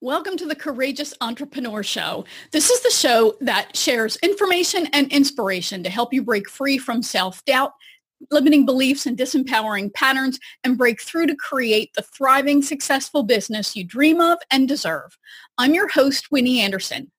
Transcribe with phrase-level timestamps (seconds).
[0.00, 2.26] Welcome to the Courageous Entrepreneur Show.
[2.50, 7.00] This is the show that shares information and inspiration to help you break free from
[7.00, 7.70] self-doubt,
[8.30, 13.84] limiting beliefs and disempowering patterns and break through to create the thriving, successful business you
[13.84, 15.16] dream of and deserve.
[15.56, 17.10] I'm your host, Winnie Anderson.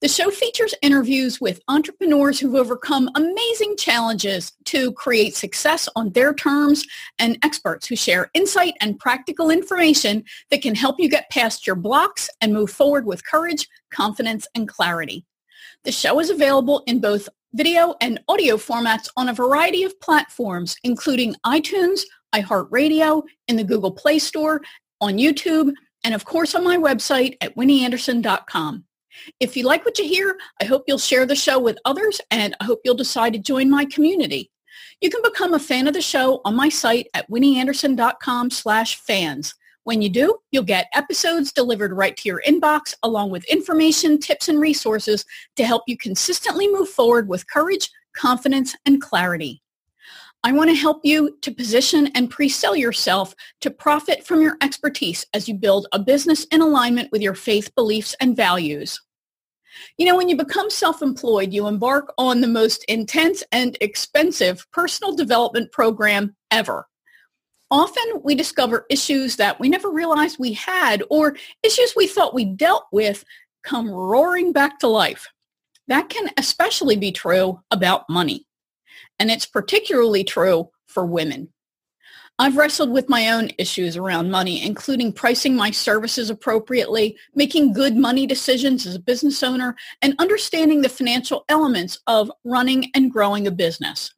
[0.00, 6.32] The show features interviews with entrepreneurs who've overcome amazing challenges to create success on their
[6.32, 6.86] terms
[7.18, 11.76] and experts who share insight and practical information that can help you get past your
[11.76, 15.24] blocks and move forward with courage, confidence, and clarity.
[15.84, 20.76] The show is available in both video and audio formats on a variety of platforms,
[20.84, 22.02] including iTunes,
[22.34, 24.60] iHeartRadio, in the Google Play Store,
[25.00, 25.72] on YouTube,
[26.04, 28.84] and of course on my website at winnieanderson.com.
[29.40, 32.56] If you like what you hear, I hope you'll share the show with others and
[32.60, 34.50] I hope you'll decide to join my community.
[35.00, 39.54] You can become a fan of the show on my site at winnieanderson.com slash fans.
[39.84, 44.48] When you do, you'll get episodes delivered right to your inbox along with information, tips,
[44.48, 45.24] and resources
[45.56, 49.62] to help you consistently move forward with courage, confidence, and clarity.
[50.44, 55.26] I want to help you to position and pre-sell yourself to profit from your expertise
[55.34, 59.00] as you build a business in alignment with your faith, beliefs, and values.
[59.96, 65.14] You know, when you become self-employed, you embark on the most intense and expensive personal
[65.14, 66.86] development program ever.
[67.70, 72.44] Often we discover issues that we never realized we had or issues we thought we
[72.44, 73.24] dealt with
[73.62, 75.28] come roaring back to life.
[75.88, 78.46] That can especially be true about money.
[79.18, 81.52] And it's particularly true for women.
[82.40, 87.96] I've wrestled with my own issues around money, including pricing my services appropriately, making good
[87.96, 93.48] money decisions as a business owner, and understanding the financial elements of running and growing
[93.48, 94.14] a business.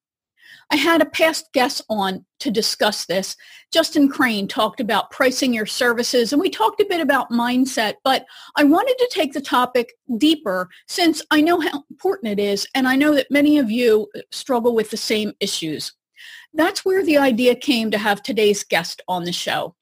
[0.71, 3.37] I had a past guest on to discuss this.
[3.73, 8.27] Justin Crane talked about pricing your services, and we talked a bit about mindset, but
[8.55, 12.87] I wanted to take the topic deeper since I know how important it is, and
[12.87, 15.93] I know that many of you uh, struggle with the same issues.
[16.55, 19.75] That's where the idea came to have today's guest on the show.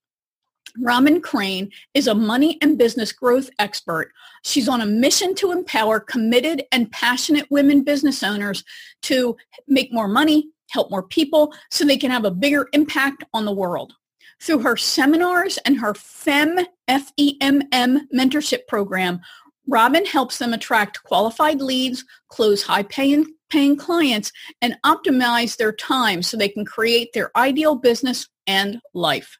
[0.80, 4.12] Robyn Crane is a money and business growth expert.
[4.44, 8.64] She's on a mission to empower committed and passionate women business owners
[9.02, 9.36] to
[9.66, 13.52] make more money, help more people so they can have a bigger impact on the
[13.52, 13.94] world.
[14.40, 19.20] Through her seminars and her FEM, F-E-M-M mentorship program,
[19.66, 26.36] Robyn helps them attract qualified leads, close high-paying paying clients and optimize their time so
[26.36, 29.38] they can create their ideal business and life.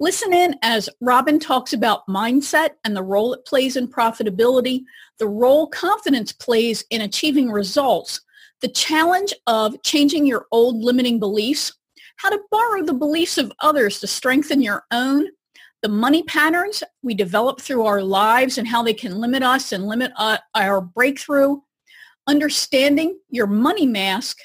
[0.00, 4.82] Listen in as Robyn talks about mindset and the role it plays in profitability,
[5.18, 8.20] the role confidence plays in achieving results,
[8.60, 11.76] the challenge of changing your old limiting beliefs,
[12.16, 15.26] how to borrow the beliefs of others to strengthen your own,
[15.82, 19.86] the money patterns we develop through our lives and how they can limit us and
[19.86, 21.56] limit uh, our breakthrough,
[22.28, 24.38] understanding your money mask.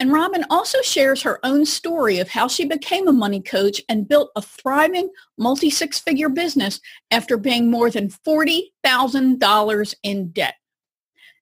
[0.00, 4.08] And Robyn also shares her own story of how she became a money coach and
[4.08, 6.80] built a thriving multi-six-figure business
[7.12, 10.54] after being more than $40,000 in debt.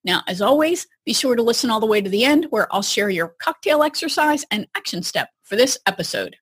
[0.04, 2.82] Now, as always, be sure to listen all the way to the end where I'll
[2.82, 6.36] share your cocktail exercise and action step for this episode.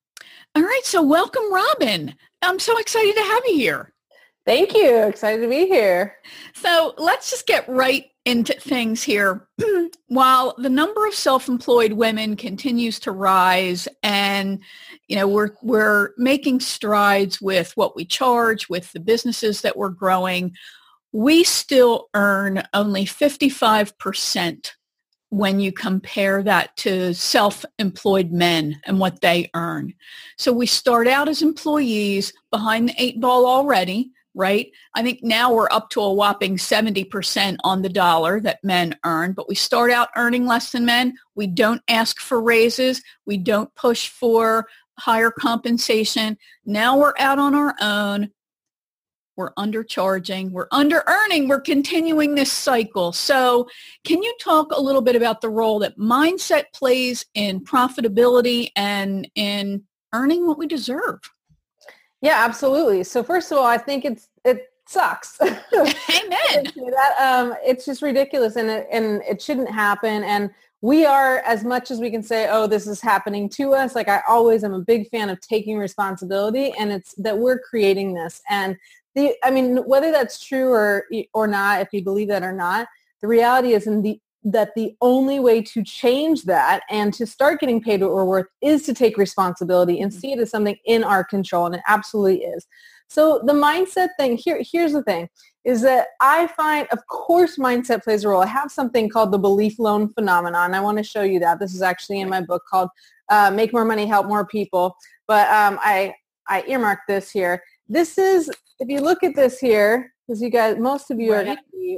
[0.55, 2.15] All right, so welcome, Robyn.
[2.41, 3.93] I'm so excited to have you here.
[4.49, 5.03] Thank you.
[5.03, 6.15] Excited to be here.
[6.55, 9.47] So let's just get right into things here.
[10.07, 14.59] While the number of self-employed women continues to rise and
[15.07, 19.89] you know we're we're making strides with what we charge with the businesses that we're
[19.89, 20.55] growing,
[21.11, 24.71] we still earn only 55%
[25.29, 29.93] when you compare that to self-employed men and what they earn.
[30.39, 34.71] So we start out as employees behind the eight ball already right?
[34.95, 39.33] I think now we're up to a whopping 70% on the dollar that men earn,
[39.33, 41.17] but we start out earning less than men.
[41.35, 43.03] We don't ask for raises.
[43.25, 44.65] We don't push for
[44.97, 46.37] higher compensation.
[46.65, 48.29] Now we're out on our own.
[49.35, 50.51] We're undercharging.
[50.51, 51.49] We're under earning.
[51.49, 53.11] We're continuing this cycle.
[53.11, 53.67] So
[54.05, 59.29] can you talk a little bit about the role that mindset plays in profitability and
[59.35, 59.83] in
[60.13, 61.19] earning what we deserve?
[62.21, 63.03] Yeah, absolutely.
[63.03, 65.39] So first of all, I think it's it sucks.
[65.41, 65.59] Amen.
[65.73, 70.23] that um, it's just ridiculous, and it, and it shouldn't happen.
[70.23, 70.49] And
[70.81, 73.95] we are as much as we can say, oh, this is happening to us.
[73.95, 78.13] Like I always am a big fan of taking responsibility, and it's that we're creating
[78.13, 78.41] this.
[78.49, 78.77] And
[79.15, 82.87] the, I mean, whether that's true or or not, if you believe that or not,
[83.21, 87.59] the reality is in the that the only way to change that and to start
[87.59, 90.19] getting paid what we're worth is to take responsibility and mm-hmm.
[90.19, 91.65] see it as something in our control.
[91.65, 92.65] And it absolutely is.
[93.07, 95.29] So the mindset thing, here, here's the thing,
[95.65, 98.43] is that I find, of course, mindset plays a role.
[98.43, 100.73] I have something called the belief loan phenomenon.
[100.73, 101.59] I want to show you that.
[101.59, 102.89] This is actually in my book called
[103.29, 104.95] uh, Make More Money, Help More People.
[105.27, 106.13] But um, I,
[106.47, 107.63] I earmarked this here.
[107.87, 108.49] This is,
[108.79, 111.47] if you look at this here, because you guys, most of you right.
[111.47, 111.57] are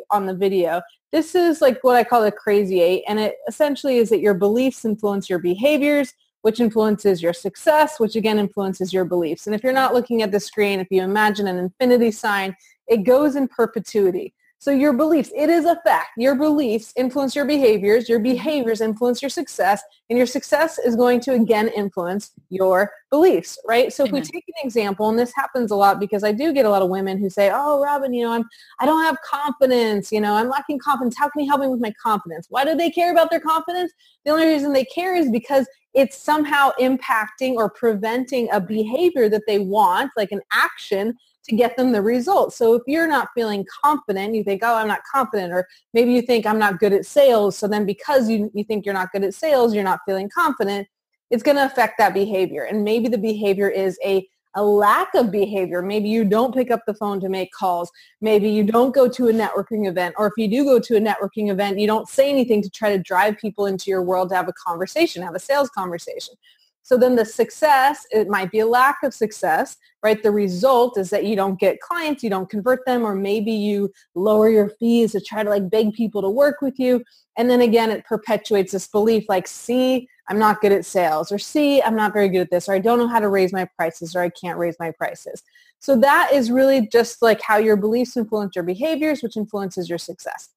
[0.10, 3.04] on the video, this is like what I call the crazy eight.
[3.08, 8.16] And it essentially is that your beliefs influence your behaviors, which influences your success, which
[8.16, 9.46] again influences your beliefs.
[9.46, 12.56] And if you're not looking at the screen, if you imagine an infinity sign,
[12.88, 14.34] it goes in perpetuity.
[14.62, 16.10] So your beliefs, it is a fact.
[16.18, 18.08] Your beliefs influence your behaviors.
[18.08, 19.81] Your behaviors influence your success.
[20.08, 23.92] And your success is going to again influence your beliefs, right?
[23.92, 24.22] So Amen.
[24.22, 26.69] if we take an example, and this happens a lot because I do get a
[26.69, 28.44] lot of women who say, oh, Robyn, you know, I'm,
[28.80, 30.12] I don't have confidence.
[30.12, 31.16] You know, I'm lacking confidence.
[31.18, 32.46] How can you help me with my confidence?
[32.52, 33.92] Why do they care about their confidence?
[34.25, 39.42] The only reason they care is because it's somehow impacting or preventing a behavior that
[39.48, 41.18] they want, like an action
[41.48, 42.56] to get them the results.
[42.56, 46.22] So if you're not feeling confident, you think, oh, I'm not confident, or maybe you
[46.22, 47.58] think I'm not good at sales.
[47.58, 50.88] So then because you, you think you're not good at sales, you're not feeling confident,
[51.30, 52.64] it's going to affect that behavior.
[52.64, 55.82] And maybe the behavior is a, a lack of behavior.
[55.82, 57.90] Maybe you don't pick up the phone to make calls.
[58.20, 60.16] Maybe you don't go to a networking event.
[60.18, 62.96] Or if you do go to a networking event, you don't say anything to try
[62.96, 66.36] to drive people into your world to have a conversation, have a sales conversation.
[66.83, 70.22] So then the success, it might be a lack of success, right?
[70.22, 73.92] The result is that you don't get clients, you don't convert them, or maybe you
[74.16, 77.04] lower your fees to try to like beg people to work with you.
[77.38, 81.39] And then again, it perpetuates this belief like, see, I'm not good at sales, or
[81.39, 83.68] see, I'm not very good at this, or I don't know how to raise my
[83.78, 85.44] prices, or I can't raise my prices.
[85.80, 89.98] So that is really just like how your beliefs influence your behaviors, which influences your
[89.98, 90.50] success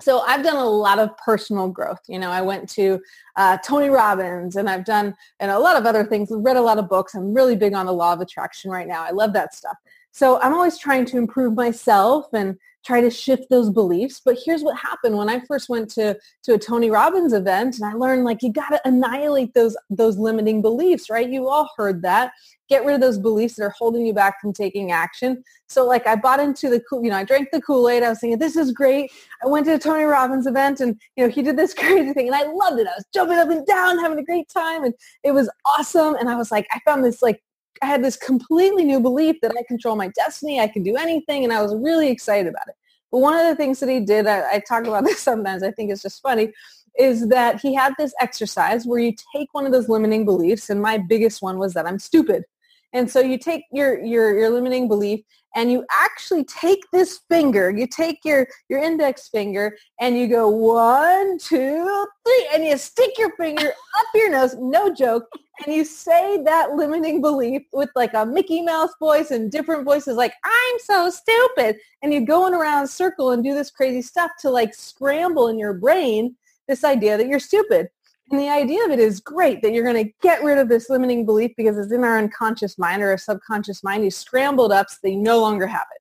[0.00, 2.00] so I've done a lot of personal growth.
[2.08, 3.00] You know, I went to
[3.36, 6.28] uh, Tony Robbins and I've done and a lot of other things.
[6.32, 7.14] Read a lot of books.
[7.14, 9.04] I'm really big on the law of attraction right now.
[9.04, 9.76] I love that stuff.
[10.10, 14.20] So I'm always trying to improve myself and try to shift those beliefs.
[14.24, 17.84] But here's what happened when I first went to, to a Tony Robbins event and
[17.84, 21.28] I learned like you got to annihilate those, those limiting beliefs, right?
[21.28, 22.32] You all heard that.
[22.72, 25.44] Get rid of those beliefs that are holding you back from taking action.
[25.68, 28.02] So like I bought into the, cool you know, I drank the Kool-Aid.
[28.02, 29.10] I was thinking, this is great.
[29.44, 32.28] I went to a Tony Robbins event and, you know, he did this crazy thing
[32.28, 32.86] and I loved it.
[32.86, 36.14] I was jumping up and down, having a great time and it was awesome.
[36.14, 37.42] And I was like, I found this like
[37.82, 41.44] I had this completely new belief that I control my destiny, I can do anything,
[41.44, 42.74] and I was really excited about it.
[43.10, 45.72] But one of the things that he did, I, I talk about this sometimes, I
[45.72, 46.52] think it's just funny,
[46.98, 50.80] is that he had this exercise where you take one of those limiting beliefs, and
[50.80, 52.44] my biggest one was that I'm stupid.
[52.92, 55.20] And so you take your, your, your limiting belief
[55.54, 60.48] and you actually take this finger, you take your, your index finger and you go
[60.48, 65.26] one, two, three, and you stick your finger up your nose, no joke,
[65.64, 70.16] and you say that limiting belief with like a Mickey Mouse voice and different voices
[70.16, 71.76] like, I'm so stupid.
[72.02, 75.58] And you go in around circle and do this crazy stuff to like scramble in
[75.58, 76.36] your brain
[76.68, 77.88] this idea that you're stupid.
[78.32, 80.88] And the idea of it is great that you're going to get rid of this
[80.88, 84.04] limiting belief because it's in our unconscious mind or our subconscious mind.
[84.04, 86.00] You scrambled up so they no longer have it.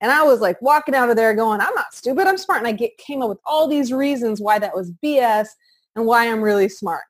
[0.00, 2.60] And I was like walking out of there going, I'm not stupid, I'm smart.
[2.60, 5.48] And I get, came up with all these reasons why that was BS
[5.96, 7.02] and why I'm really smart.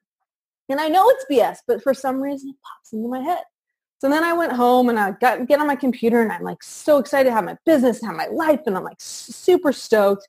[0.70, 3.42] And I know it's BS, but for some reason it pops into my head.
[3.98, 6.62] So then I went home and I got get on my computer and I'm like
[6.62, 10.26] so excited to have my business and have my life and I'm like super stoked.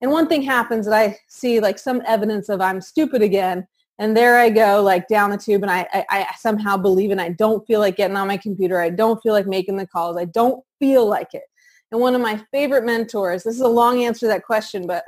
[0.00, 3.66] And one thing happens that I see like some evidence of I'm stupid again
[3.98, 7.20] and there I go, like down the tube, and I, I, I, somehow believe and
[7.20, 8.80] I don't feel like getting on my computer.
[8.80, 10.16] I don't feel like making the calls.
[10.16, 11.44] I don't feel like it.
[11.94, 15.04] And one of my favorite mentors, this is a long answer to that question, but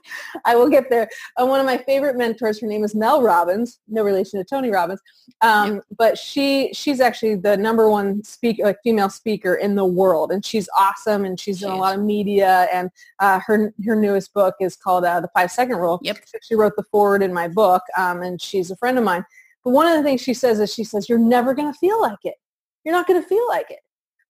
[0.46, 1.06] I will get there.
[1.36, 4.70] Uh, one of my favorite mentors, her name is Mel Robbins, no relation to Tony
[4.70, 5.02] Robbins,
[5.42, 5.80] um, yeah.
[5.98, 10.42] but she she's actually the number one speaker, like female speaker in the world, and
[10.42, 12.66] she's awesome, and she's done a lot of media.
[12.72, 16.00] And uh, her her newest book is called uh, The Five Second Rule.
[16.02, 16.20] Yep.
[16.40, 19.26] She wrote the foreword in my book, um, and she's a friend of mine.
[19.62, 22.00] But one of the things she says is she says, "You're never going to feel
[22.00, 22.36] like it.
[22.82, 23.80] You're not going to feel like it."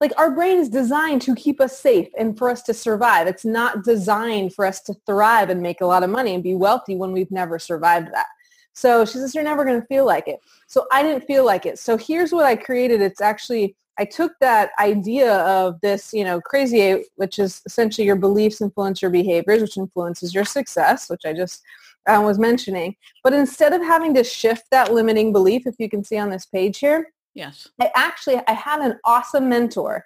[0.00, 3.26] Like our brain is designed to keep us safe and for us to survive.
[3.26, 6.54] It's not designed for us to thrive and make a lot of money and be
[6.54, 8.26] wealthy when we've never survived that.
[8.73, 10.40] So she says, you're never going to feel like it.
[10.66, 11.78] So I didn't feel like it.
[11.78, 13.02] So here's what I created.
[13.02, 18.07] It's actually, I took that idea of this, you know, crazy eight, which is essentially
[18.07, 21.62] your beliefs influence your behaviors, which influences your success, which I just
[22.07, 22.97] uh, was mentioning.
[23.23, 26.47] But instead of having to shift that limiting belief, if you can see on this
[26.47, 27.68] page here, Yes.
[27.80, 30.04] I actually I had an awesome mentor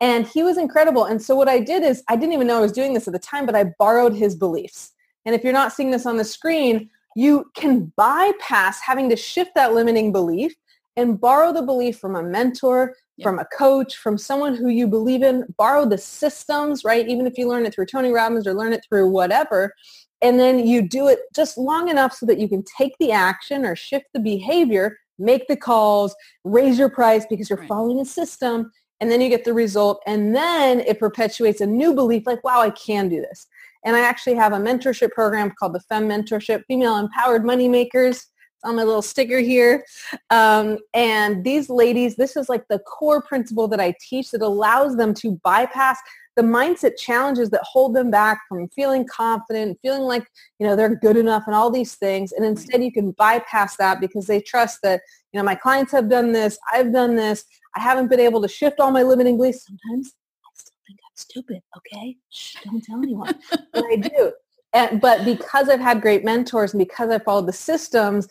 [0.00, 1.04] and he was incredible.
[1.04, 3.12] And so what I did is I didn't even know I was doing this at
[3.12, 4.92] the time, but I borrowed his beliefs.
[5.24, 9.52] And if you're not seeing this on the screen, you can bypass having to shift
[9.54, 10.54] that limiting belief
[10.96, 15.22] and borrow the belief from a mentor, from a coach, from someone who you believe
[15.22, 17.08] in, borrow the systems, right?
[17.08, 19.72] Even if you learn it through Tony Robbins or learn it through whatever,
[20.22, 23.64] and then you do it just long enough so that you can take the action
[23.64, 27.68] or shift the behavior, make the calls, raise your price because you're right.
[27.68, 28.70] following a system,
[29.00, 30.02] and then you get the result.
[30.06, 33.46] And then it perpetuates a new belief like, wow, I can do this.
[33.84, 38.24] And I actually have a mentorship program called the Fem Mentorship, Female Empowered Moneymakers
[38.64, 39.84] on my little sticker here.
[40.30, 44.96] Um, and these ladies, this is like the core principle that I teach that allows
[44.96, 45.98] them to bypass
[46.38, 50.24] the mindset challenges that hold them back from feeling confident, feeling like,
[50.60, 52.30] you know, they're good enough and all these things.
[52.30, 55.00] And instead you can bypass that because they trust that,
[55.32, 58.46] you know, my clients have done this, I've done this, I haven't been able to
[58.46, 59.66] shift all my limiting beliefs.
[59.66, 60.14] Sometimes
[60.44, 62.16] I still think I'm stupid, okay?
[62.30, 63.34] Shh, don't tell anyone.
[63.72, 64.32] but I do.
[64.74, 68.28] And, but because I've had great mentors and because I followed the systems,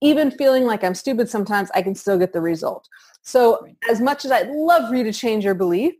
[0.00, 2.88] even feeling like I'm stupid sometimes, I can still get the result.
[3.20, 5.92] So as much as I'd love for you to change your belief,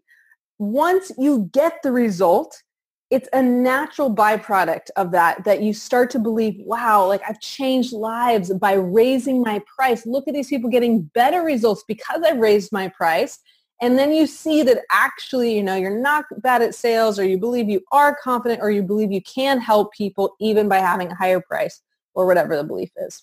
[0.61, 2.63] once you get the result,
[3.09, 7.93] it's a natural byproduct of that, that you start to believe, wow, like I've changed
[7.93, 10.05] lives by raising my price.
[10.05, 13.39] Look at these people getting better results because I've raised my price.
[13.81, 17.39] And then you see that actually, you know, you're not bad at sales or you
[17.39, 21.15] believe you are confident or you believe you can help people even by having a
[21.15, 21.81] higher price
[22.15, 23.23] or whatever the belief is.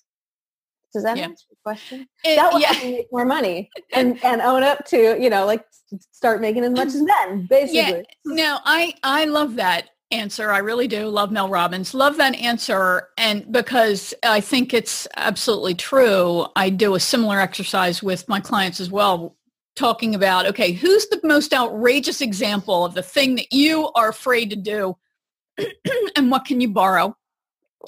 [0.93, 1.25] Does that yeah.
[1.25, 2.07] answer your question?
[2.23, 2.71] It, that will yeah.
[2.81, 5.65] make more money and, and own up to, you know, like
[6.11, 7.75] start making as much as men, basically.
[7.77, 8.01] Yeah.
[8.25, 10.51] No, I, I love that answer.
[10.51, 11.93] I really do love Mel Robbins.
[11.93, 13.09] Love that answer.
[13.17, 18.79] And because I think it's absolutely true, I do a similar exercise with my clients
[18.79, 19.35] as well
[19.75, 24.49] talking about, okay, who's the most outrageous example of the thing that you are afraid
[24.49, 24.97] to do
[26.15, 27.15] and what can you borrow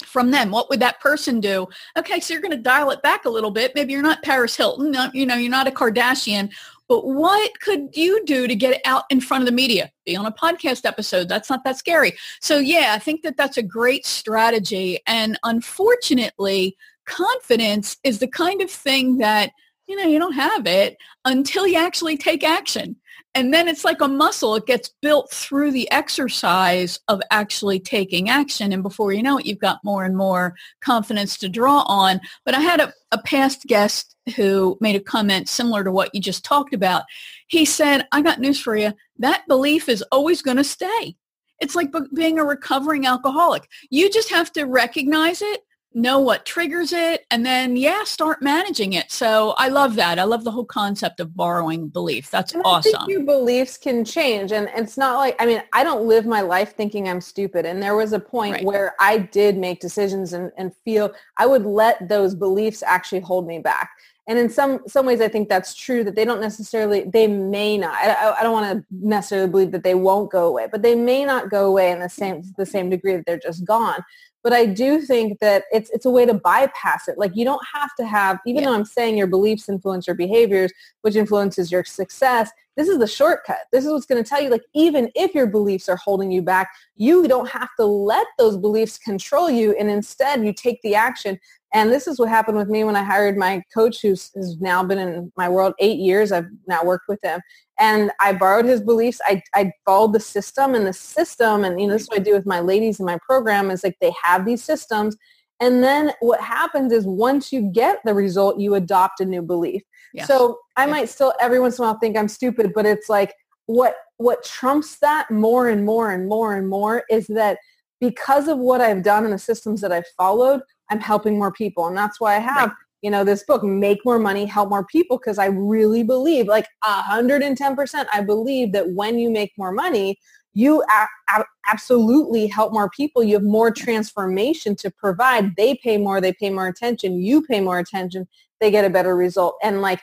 [0.04, 0.50] from them?
[0.50, 1.68] What would that person do?
[1.96, 3.74] Okay, so you're going to dial it back a little bit.
[3.74, 6.52] Maybe you're not Paris Hilton, you know, you're not a Kardashian,
[6.88, 9.90] but what could you do to get out in front of the media?
[10.04, 11.28] Be on a podcast episode.
[11.28, 12.14] That's not that scary.
[12.40, 14.98] So yeah, I think that that's a great strategy.
[15.06, 16.76] And unfortunately,
[17.06, 19.52] confidence is the kind of thing that
[19.90, 22.94] you know, you don't have it until you actually take action.
[23.34, 24.56] And then it's like a muscle.
[24.56, 28.72] It gets built through the exercise of actually taking action.
[28.72, 32.20] And before you know it, you've got more and more confidence to draw on.
[32.44, 36.20] But I had a, a past guest who made a comment similar to what you
[36.20, 37.04] just talked about.
[37.46, 38.92] He said, I got news for you.
[39.18, 41.16] That belief is always going to stay.
[41.60, 43.68] It's like being a recovering alcoholic.
[43.90, 45.60] You just have to recognize it,
[45.92, 49.10] know what triggers it and then yeah start managing it.
[49.10, 50.18] So i love that.
[50.18, 52.30] I love the whole concept of borrowing belief.
[52.30, 53.08] That's and awesome.
[53.08, 56.76] your beliefs can change and it's not like i mean i don't live my life
[56.76, 58.64] thinking i'm stupid and there was a point right.
[58.64, 63.46] where i did make decisions and, and feel i would let those beliefs actually hold
[63.46, 63.90] me back.
[64.26, 67.76] And in some some ways i think that's true that they don't necessarily they may
[67.76, 70.94] not i, I don't want to necessarily believe that they won't go away but they
[70.94, 74.04] may not go away in the same the same degree that they're just gone
[74.42, 77.18] but I do think that it's it's a way to bypass it.
[77.18, 78.70] Like you don't have to have, even yeah.
[78.70, 82.50] though I'm saying your beliefs influence your behaviors, which influences your success.
[82.76, 83.58] This is the shortcut.
[83.72, 86.40] This is what's going to tell you, like, even if your beliefs are holding you
[86.40, 89.76] back, you don't have to let those beliefs control you.
[89.78, 91.38] And instead, you take the action.
[91.72, 94.82] And this is what happened with me when I hired my coach, who's has now
[94.82, 96.32] been in my world eight years.
[96.32, 97.40] I've now worked with him
[97.80, 99.20] and I borrowed his beliefs.
[99.24, 102.22] I, I followed the system and the system, and you know, this is what I
[102.22, 105.16] do with my ladies in my program is like they have these systems.
[105.60, 109.82] And then what happens is once you get the result, you adopt a new belief.
[110.12, 110.26] Yes.
[110.26, 110.90] So I yes.
[110.90, 113.34] might still every once in a while think I'm stupid, but it's like
[113.66, 117.58] what what trumps that more and more and more and more is that
[118.00, 120.60] because of what I've done and the systems that I've followed,
[120.90, 121.86] I'm helping more people.
[121.86, 124.84] And that's why I have right you know, this book, make more money, help more
[124.84, 130.18] people, because I really believe, like 110%, I believe that when you make more money,
[130.52, 133.22] you a- absolutely help more people.
[133.22, 135.56] You have more transformation to provide.
[135.56, 137.20] They pay more, they pay more attention.
[137.20, 138.28] You pay more attention,
[138.60, 139.56] they get a better result.
[139.62, 140.00] And like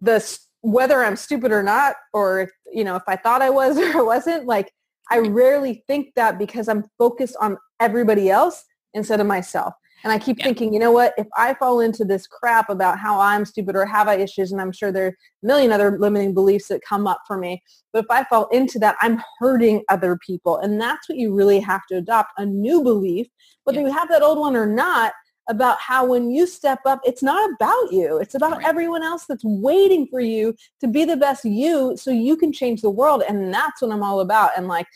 [0.00, 3.78] the whether I'm stupid or not, or if, you know, if I thought I was
[3.94, 4.72] or wasn't, like
[5.10, 9.74] I rarely think that because I'm focused on everybody else instead of myself.
[10.04, 10.44] And I keep yeah.
[10.44, 13.86] thinking, you know what, if I fall into this crap about how I'm stupid or
[13.86, 17.06] have I issues, and I'm sure there are a million other limiting beliefs that come
[17.06, 17.62] up for me,
[17.92, 20.58] but if I fall into that, I'm hurting other people.
[20.58, 23.26] And that's what you really have to adopt, a new belief,
[23.64, 23.86] whether yeah.
[23.86, 25.12] you have that old one or not,
[25.48, 28.18] about how when you step up, it's not about you.
[28.18, 28.66] It's about right.
[28.66, 32.82] everyone else that's waiting for you to be the best you so you can change
[32.82, 33.22] the world.
[33.28, 34.50] And that's what I'm all about.
[34.56, 34.86] And like,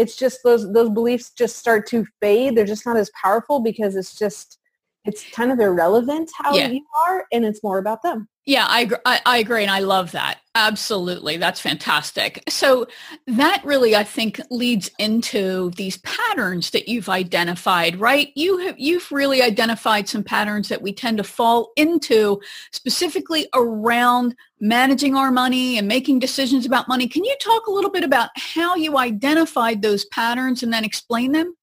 [0.00, 2.56] it's just those those beliefs just start to fade.
[2.56, 4.58] They're just not as powerful because it's just
[5.04, 6.68] it's kind of irrelevant how yeah.
[6.68, 8.28] you are and it's more about them.
[8.46, 9.62] Yeah, I, I, I agree.
[9.62, 10.38] And I love that.
[10.54, 11.36] Absolutely.
[11.36, 12.42] That's fantastic.
[12.48, 12.88] So
[13.26, 18.30] that really, I think, leads into these patterns that you've identified, right?
[18.34, 22.40] You have, you've really identified some patterns that we tend to fall into
[22.72, 27.06] specifically around managing our money and making decisions about money.
[27.06, 31.32] Can you talk a little bit about how you identified those patterns and then explain
[31.32, 31.54] them?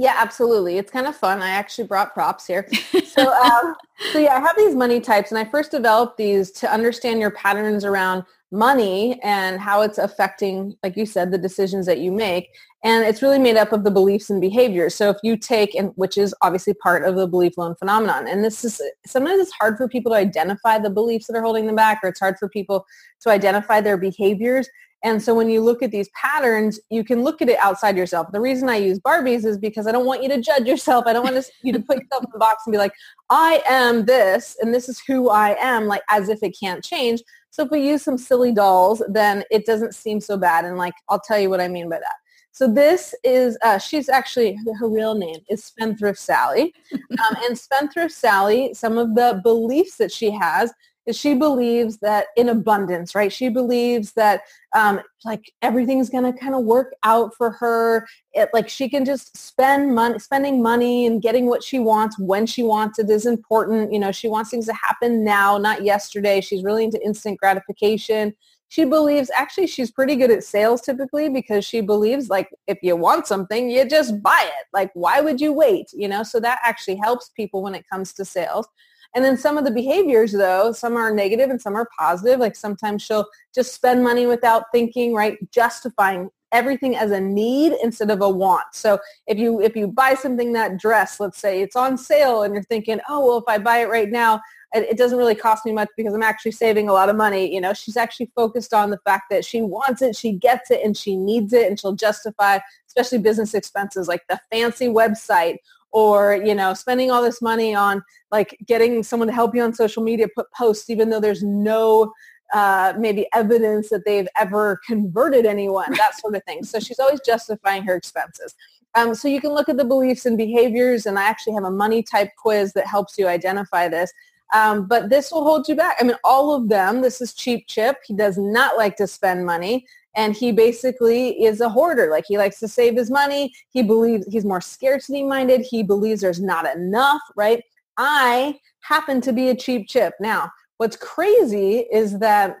[0.00, 0.78] Yeah, absolutely.
[0.78, 1.42] It's kind of fun.
[1.42, 2.68] I actually brought props here.
[3.18, 3.74] So, um,
[4.12, 7.32] so yeah, I have these money types, and I first developed these to understand your
[7.32, 12.48] patterns around money and how it's affecting, like you said, the decisions that you make.
[12.84, 14.94] And it's really made up of the beliefs and behaviors.
[14.94, 18.44] So if you take, and which is obviously part of the belief loan phenomenon, and
[18.44, 21.74] this is sometimes it's hard for people to identify the beliefs that are holding them
[21.74, 22.86] back, or it's hard for people
[23.22, 24.68] to identify their behaviors.
[25.04, 28.32] And so when you look at these patterns, you can look at it outside yourself.
[28.32, 31.04] The reason I use Barbies is because I don't want you to judge yourself.
[31.06, 32.92] I don't want you to put yourself in the box and be like,
[33.30, 37.22] I am this and this is who I am, like as if it can't change.
[37.50, 40.64] So if we use some silly dolls, then it doesn't seem so bad.
[40.64, 42.16] And like, I'll tell you what I mean by that.
[42.50, 46.74] So this is, uh, she's actually, her real name is Spendthrift Sally.
[46.92, 50.72] Um, and Spendthrift Sally, some of the beliefs that she has
[51.12, 53.32] she believes that in abundance, right?
[53.32, 54.42] She believes that
[54.74, 58.06] um, like everything's going to kind of work out for her.
[58.32, 62.46] It, like she can just spend money, spending money and getting what she wants when
[62.46, 63.92] she wants it is important.
[63.92, 66.40] You know, she wants things to happen now, not yesterday.
[66.40, 68.34] She's really into instant gratification.
[68.70, 72.96] She believes actually she's pretty good at sales typically because she believes like if you
[72.96, 74.66] want something, you just buy it.
[74.74, 75.86] Like why would you wait?
[75.94, 78.68] You know, so that actually helps people when it comes to sales.
[79.14, 82.40] And then some of the behaviors though, some are negative and some are positive.
[82.40, 85.38] Like sometimes she'll just spend money without thinking, right?
[85.50, 88.64] Justifying everything as a need instead of a want.
[88.72, 92.54] So if you if you buy something that dress, let's say it's on sale and
[92.54, 94.40] you're thinking, oh well if I buy it right now,
[94.74, 97.52] it, it doesn't really cost me much because I'm actually saving a lot of money.
[97.52, 100.80] You know, she's actually focused on the fact that she wants it, she gets it,
[100.84, 105.56] and she needs it, and she'll justify, especially business expenses like the fancy website
[105.92, 109.72] or you know spending all this money on like getting someone to help you on
[109.72, 112.12] social media put posts even though there's no
[112.54, 117.20] uh, maybe evidence that they've ever converted anyone that sort of thing so she's always
[117.24, 118.54] justifying her expenses
[118.94, 121.70] um, so you can look at the beliefs and behaviors and i actually have a
[121.70, 124.12] money type quiz that helps you identify this
[124.54, 125.96] um, but this will hold you back.
[126.00, 127.02] I mean, all of them.
[127.02, 127.98] This is Cheap Chip.
[128.06, 132.38] He does not like to spend money and he basically is a hoarder like he
[132.38, 133.52] likes to save his money.
[133.70, 137.62] He believes he's more scarcity minded he believes there's not enough right?
[137.96, 140.14] I happen to be a cheap chip.
[140.20, 142.58] Now what's crazy is that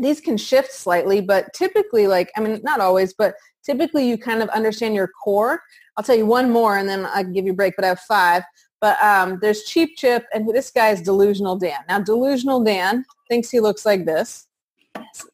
[0.00, 4.42] these can shift slightly but typically like i mean not always but typically you kind
[4.42, 5.60] of understand your core.
[5.96, 7.88] I'll tell you one more and then i can give you a break but i
[7.88, 8.42] have five.
[8.80, 11.80] But um, there's cheap chip and this guy is delusional dan.
[11.88, 14.46] Now delusional dan thinks he looks like this.
[14.96, 15.26] Yes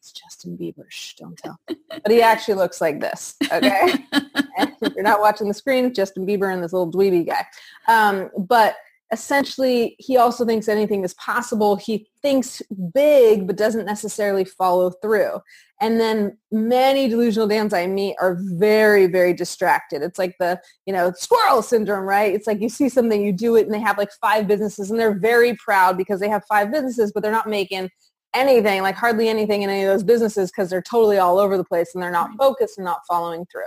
[0.45, 0.85] Justin Bieber.
[0.89, 1.59] Shh, don't tell.
[1.67, 3.35] but he actually looks like this.
[3.51, 3.93] Okay.
[4.13, 7.45] if you're not watching the screen, Justin Bieber and this little dweeby guy.
[7.87, 8.75] Um, but
[9.11, 11.75] essentially, he also thinks anything is possible.
[11.75, 12.61] He thinks
[12.93, 15.41] big, but doesn't necessarily follow through.
[15.81, 20.01] And then many delusional Dans I meet are very, very distracted.
[20.01, 22.33] It's like the, you know, squirrel syndrome, right?
[22.33, 24.99] It's like you see something, you do it, and they have like five businesses, and
[24.99, 27.89] they're very proud because they have five businesses, but they're not making
[28.35, 31.63] anything, like hardly anything in any of those businesses because they're totally all over the
[31.63, 33.63] place and they're not focused and not following through.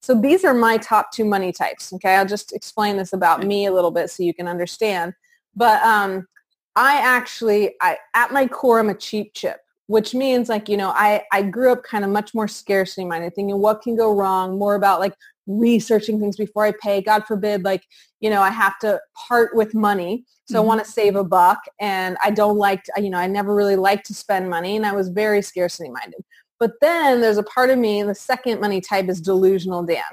[0.00, 1.92] So these are my top two money types.
[1.92, 5.14] Okay, I'll just explain this about me a little bit so you can understand.
[5.54, 6.26] But um,
[6.74, 10.90] I actually, I at my core, I'm a cheap chip, which means like you know,
[10.90, 14.58] I I grew up kind of much more scarcity minded, thinking what can go wrong,
[14.58, 15.14] more about like
[15.46, 17.00] researching things before I pay.
[17.02, 17.84] God forbid, like,
[18.20, 20.24] you know, I have to part with money.
[20.46, 20.64] So mm-hmm.
[20.64, 23.54] I want to save a buck and I don't like, to, you know, I never
[23.54, 26.24] really liked to spend money and I was very scarcity minded.
[26.60, 30.04] But then there's a part of me, and the second money type is delusional Dan.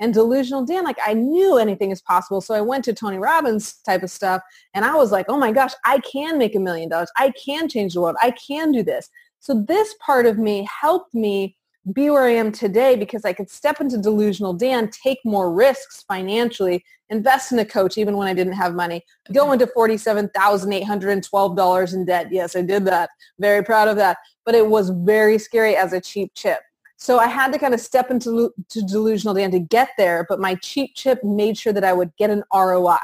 [0.00, 2.40] And delusional Dan, like I knew anything is possible.
[2.40, 4.40] So I went to Tony Robbins type of stuff
[4.72, 7.10] and I was like, oh my gosh, I can make a million dollars.
[7.18, 8.16] I can change the world.
[8.22, 9.10] I can do this.
[9.40, 11.57] So this part of me helped me
[11.92, 16.04] be where I am today because I could step into delusional Dan, take more risks
[16.06, 22.04] financially, invest in a coach even when I didn't have money, go into $47,812 in
[22.04, 22.28] debt.
[22.30, 23.10] Yes, I did that.
[23.38, 24.18] Very proud of that.
[24.44, 26.60] But it was very scary as a cheap chip.
[26.96, 30.40] So I had to kind of step into to delusional Dan to get there, but
[30.40, 32.98] my cheap chip made sure that I would get an ROI.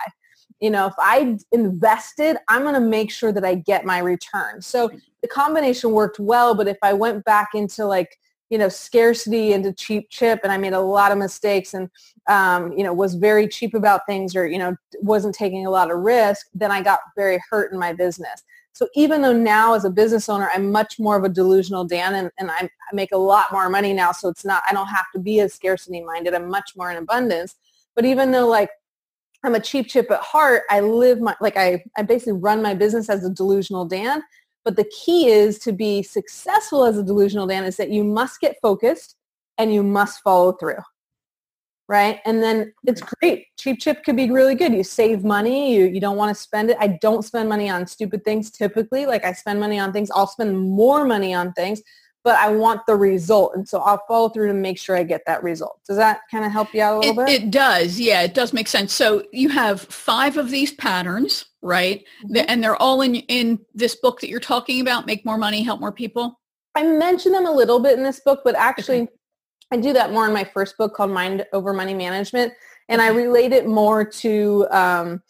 [0.61, 4.63] You know, if I invested, I'm going to make sure that I get my return.
[4.63, 4.91] So
[5.23, 8.19] the combination worked well, but if I went back into like
[8.51, 11.89] you know, scarcity into cheap chip and I made a lot of mistakes and,
[12.29, 15.91] um, you know, was very cheap about things or, you know, wasn't taking a lot
[15.91, 18.43] of risk, then I got very hurt in my business.
[18.73, 22.15] So even though now as a business owner, I'm much more of a delusional Dan
[22.17, 24.13] and, and I, I make a lot more money now.
[24.13, 26.35] So it's not, I don't have to be as scarcity minded.
[26.35, 27.55] I'm much more in abundance.
[27.95, 28.71] But even though like
[29.45, 32.75] I'm a cheap chip at heart, I live my, like I, I basically run my
[32.75, 34.23] business as a delusional Dan
[34.65, 38.41] but the key is to be successful as a delusional Dan is that you must
[38.41, 39.17] get focused
[39.59, 40.83] and you must follow through.
[41.87, 42.21] Right.
[42.25, 43.45] And then it's great.
[43.59, 44.73] Cheap chip could be really good.
[44.73, 45.75] You save money.
[45.75, 46.79] You, you don't want to spend it.
[46.81, 49.05] I don't spend money on stupid things typically.
[49.05, 50.11] Like I spend money on things.
[50.11, 51.83] I'll spend more money on things,
[52.25, 53.55] but I want the result.
[53.55, 55.79] And so I'll follow through to make sure I get that result.
[55.87, 57.43] Does that kind of help you out a little it, bit?
[57.43, 58.01] It does.
[58.01, 58.93] Yeah, it does make sense.
[58.93, 62.05] So you have five of these patterns right?
[62.25, 62.45] Mm-hmm.
[62.47, 65.81] And they're all in in this book that you're talking about, Make More Money, Help
[65.81, 66.39] More People?
[66.77, 69.13] I mention them a little bit in this book, but actually okay.
[69.73, 72.53] I do that more in my first book called Mind Over Money Management.
[72.89, 73.01] And.
[73.01, 75.23] I relate it more to um,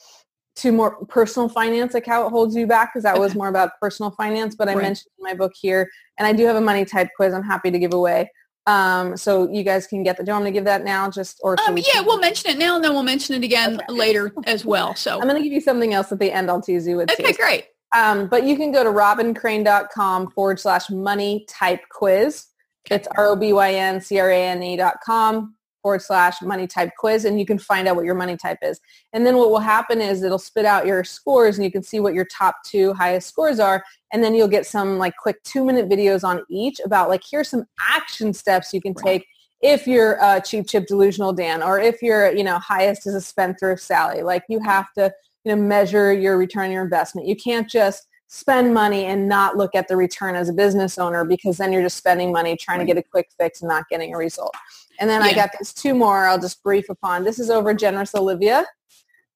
[0.57, 3.73] to more personal finance, like how it holds you back, because that was more about
[3.81, 4.55] personal finance.
[4.55, 4.83] But I right.
[4.83, 7.71] mentioned in my book here, and I do have a money type quiz I'm happy
[7.71, 8.31] to give away.
[8.67, 10.25] Um, so you guys can get the.
[10.25, 11.11] Do you want me to give that now?
[11.11, 13.75] Just or um, we yeah, we'll mention it now, and then we'll mention it again
[13.75, 13.93] okay.
[13.93, 14.95] later as well.
[14.95, 16.51] So I'm going to give you something else at the end.
[16.51, 17.11] I'll tease you with.
[17.11, 17.67] Okay, great.
[17.95, 22.47] Um, but you can go to robyncrane.com forward slash money type quiz.
[22.90, 26.40] It's R O B Y N C R A N E dot com forward slash
[26.40, 28.81] money type quiz and you can find out what your money type is.
[29.12, 32.01] And then what will happen is it'll spit out your scores and you can see
[32.01, 33.85] what your top two highest scores are.
[34.11, 37.51] And then you'll get some like quick two minute videos on each about like here's
[37.51, 39.27] some action steps you can take
[39.61, 43.20] if you're a cheap chip delusional Dan or if you're, you know, highest is a
[43.20, 44.23] spendthrift Sally.
[44.23, 45.12] Like you have to,
[45.44, 47.29] you know, measure your return on your investment.
[47.29, 51.27] You can't just spend money and not look at the return as a business owner
[51.27, 54.14] because then you're just spending money trying to get a quick fix and not getting
[54.14, 54.55] a result.
[55.00, 55.28] And then yeah.
[55.28, 57.24] I got these two more I'll just brief upon.
[57.24, 58.64] This is over Generous Olivia.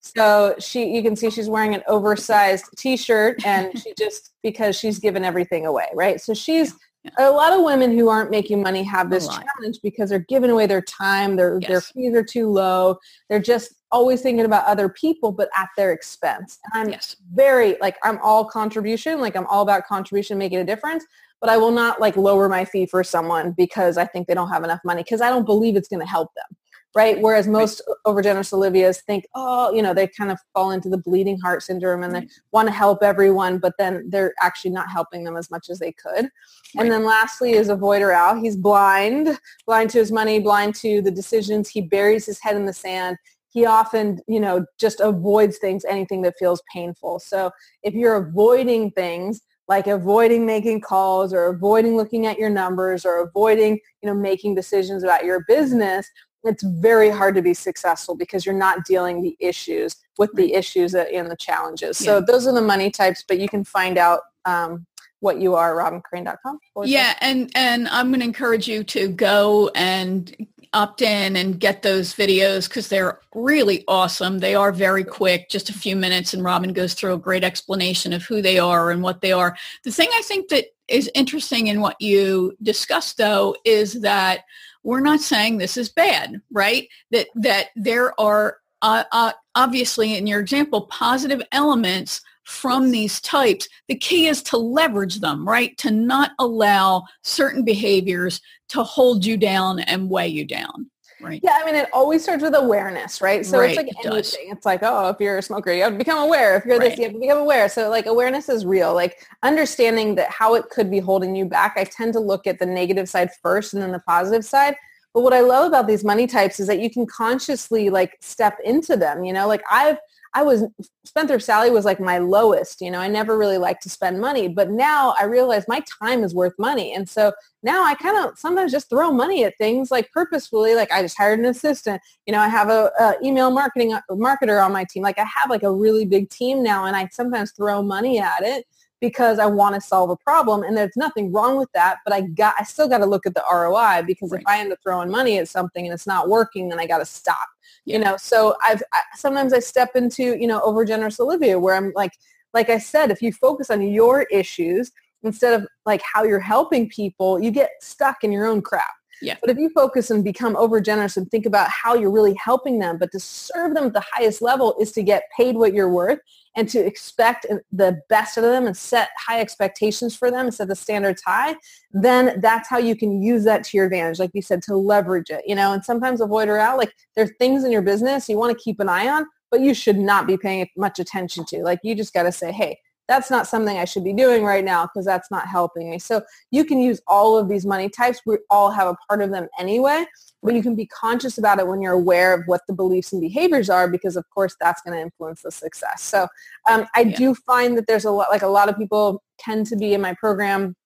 [0.00, 4.98] So she, you can see she's wearing an oversized t-shirt and she just, because she's
[4.98, 6.20] given everything away, right?
[6.20, 7.10] So she's, yeah.
[7.18, 10.66] a lot of women who aren't making money have this challenge because they're giving away
[10.66, 11.68] their time, their, yes.
[11.68, 12.96] their fees are too low.
[13.28, 16.58] They're just always thinking about other people, but at their expense.
[16.64, 17.16] And I'm yes.
[17.32, 19.20] very, like, I'm all contribution.
[19.20, 21.04] Like, I'm all about contribution, making a difference
[21.40, 24.50] but I will not like lower my fee for someone because I think they don't
[24.50, 26.56] have enough money because I don't believe it's going to help them.
[26.94, 27.20] Right.
[27.20, 27.96] Whereas most right.
[28.06, 32.02] overgenerous Olivias think, oh, you know, they kind of fall into the bleeding heart syndrome
[32.02, 32.20] and right.
[32.20, 32.48] they mm-hmm.
[32.50, 35.92] want to help everyone, but then they're actually not helping them as much as they
[35.92, 36.24] could.
[36.24, 36.30] Right.
[36.78, 38.40] And then lastly is avoider Al.
[38.40, 41.68] He's blind, blind to his money, blind to the decisions.
[41.68, 43.18] He buries his head in the sand
[43.50, 47.18] he often, you know, just avoids things, anything that feels painful.
[47.18, 47.50] So
[47.82, 53.22] if you're avoiding things, like avoiding making calls or avoiding looking at your numbers or
[53.22, 56.08] avoiding, you know, making decisions about your business,
[56.44, 60.94] it's very hard to be successful because you're not dealing the issues with the issues
[60.94, 61.98] and the challenges.
[61.98, 62.24] So yeah.
[62.26, 64.86] those are the money types, but you can find out um,
[65.20, 66.58] what you are, robyncrane.com.
[66.84, 70.34] Yeah, and and I'm going to encourage you to go and
[70.72, 74.38] opt in and get those videos because they're really awesome.
[74.38, 78.12] They are very quick, just a few minutes, and Robyn goes through a great explanation
[78.12, 79.56] of who they are and what they are.
[79.84, 84.44] The thing I think that is interesting in what you discussed, though, is that
[84.82, 86.88] we're not saying this is bad, right?
[87.10, 93.68] That that there are uh, uh, obviously, in your example, positive elements from these types.
[93.88, 95.76] The key is to leverage them, right?
[95.78, 100.90] To not allow certain behaviors to hold you down and weigh you down.
[101.20, 101.40] Right.
[101.42, 103.44] Yeah, I mean, it always starts with awareness, right?
[103.44, 104.48] So right, it's like anything.
[104.50, 106.56] It's like, oh, if you're a smoker, you have to become aware.
[106.56, 106.88] If you're right.
[106.90, 107.68] this, you have to become aware.
[107.68, 108.94] So like awareness is real.
[108.94, 111.74] Like understanding that how it could be holding you back.
[111.76, 114.74] I tend to look at the negative side first and then the positive side.
[115.12, 118.56] But what I love about these money types is that you can consciously like step
[118.64, 119.22] into them.
[119.22, 119.98] You know, like I've
[120.34, 120.64] I was
[121.04, 122.80] Spendthrift Sally was like my lowest.
[122.80, 126.22] You know, I never really liked to spend money, but now I realize my time
[126.22, 129.90] is worth money, and so now I kind of sometimes just throw money at things
[129.90, 130.74] like purposefully.
[130.74, 132.00] Like I just hired an assistant.
[132.26, 135.02] You know, I have a, a email marketing a marketer on my team.
[135.02, 138.42] Like I have like a really big team now, and I sometimes throw money at
[138.42, 138.66] it
[139.00, 142.22] because I want to solve a problem and there's nothing wrong with that but I
[142.22, 144.40] got I still got to look at the ROI because right.
[144.40, 146.98] if I end up throwing money at something and it's not working then I got
[146.98, 147.48] to stop.
[147.88, 151.74] You know so i've I, sometimes i step into you know over generous olivia where
[151.74, 152.12] i'm like
[152.54, 154.90] like i said if you focus on your issues
[155.22, 158.84] instead of like how you're helping people you get stuck in your own crap
[159.20, 159.36] Yeah.
[159.40, 162.78] But if you focus and become over generous and think about how you're really helping
[162.78, 165.90] them, but to serve them at the highest level is to get paid what you're
[165.90, 166.20] worth
[166.56, 170.68] and to expect the best of them and set high expectations for them and set
[170.68, 171.56] the standards high,
[171.92, 174.18] then that's how you can use that to your advantage.
[174.18, 177.64] Like you said, to leverage it, you know, and sometimes avoider Al, like there's things
[177.64, 180.36] in your business you want to keep an eye on, but you should not be
[180.36, 181.62] paying much attention to.
[181.62, 184.64] Like you just got to say, hey, that's not something I should be doing right
[184.64, 185.98] now because that's not helping me.
[185.98, 188.20] So you can use all of these money types.
[188.26, 190.04] We all have a part of them anyway,
[190.42, 193.20] but you can be conscious about it when you're aware of what the beliefs and
[193.20, 196.02] behaviors are because of course that's going to influence the success.
[196.02, 196.28] So
[196.68, 197.16] um, I yeah.
[197.16, 200.00] do find that there's a lot, like a lot of people tend to be in
[200.00, 200.76] my program.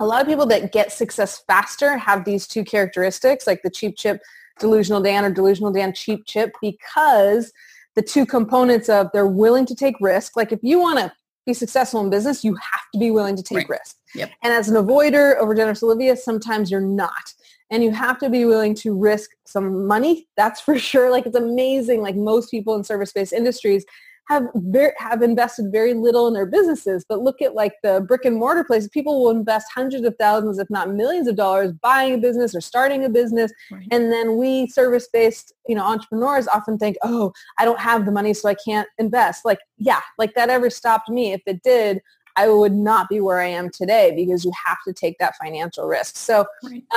[0.00, 3.96] A lot of people that get success faster have these two characteristics, like the cheap
[3.96, 4.20] chip
[4.58, 7.52] delusional Dan or delusional Dan cheap chip because
[7.94, 10.36] the two components of they're willing to take risk.
[10.36, 11.12] Like if you want to
[11.46, 13.70] be successful in business, you have to be willing to take right.
[13.70, 13.96] risks.
[14.14, 14.30] Yep.
[14.42, 17.34] And as an avoider, over generous Olivia, sometimes you're not.
[17.70, 20.26] And you have to be willing to risk some money.
[20.36, 21.10] That's for sure.
[21.10, 22.02] Like it's amazing.
[22.02, 23.84] Like most people in service-based industries
[24.28, 27.04] have very, have invested very little in their businesses.
[27.08, 28.88] But look at like the brick and mortar places.
[28.90, 32.60] People will invest hundreds of thousands, if not millions of dollars buying a business or
[32.60, 33.50] starting a business.
[33.70, 33.86] Right.
[33.90, 38.34] And then we service-based, you know, entrepreneurs often think, oh, I don't have the money,
[38.34, 39.44] so I can't invest.
[39.46, 41.32] Like, yeah, like that ever stopped me.
[41.32, 42.02] If it did,
[42.38, 45.86] I would not be where I am today because you have to take that financial
[45.88, 46.16] risk.
[46.16, 46.46] So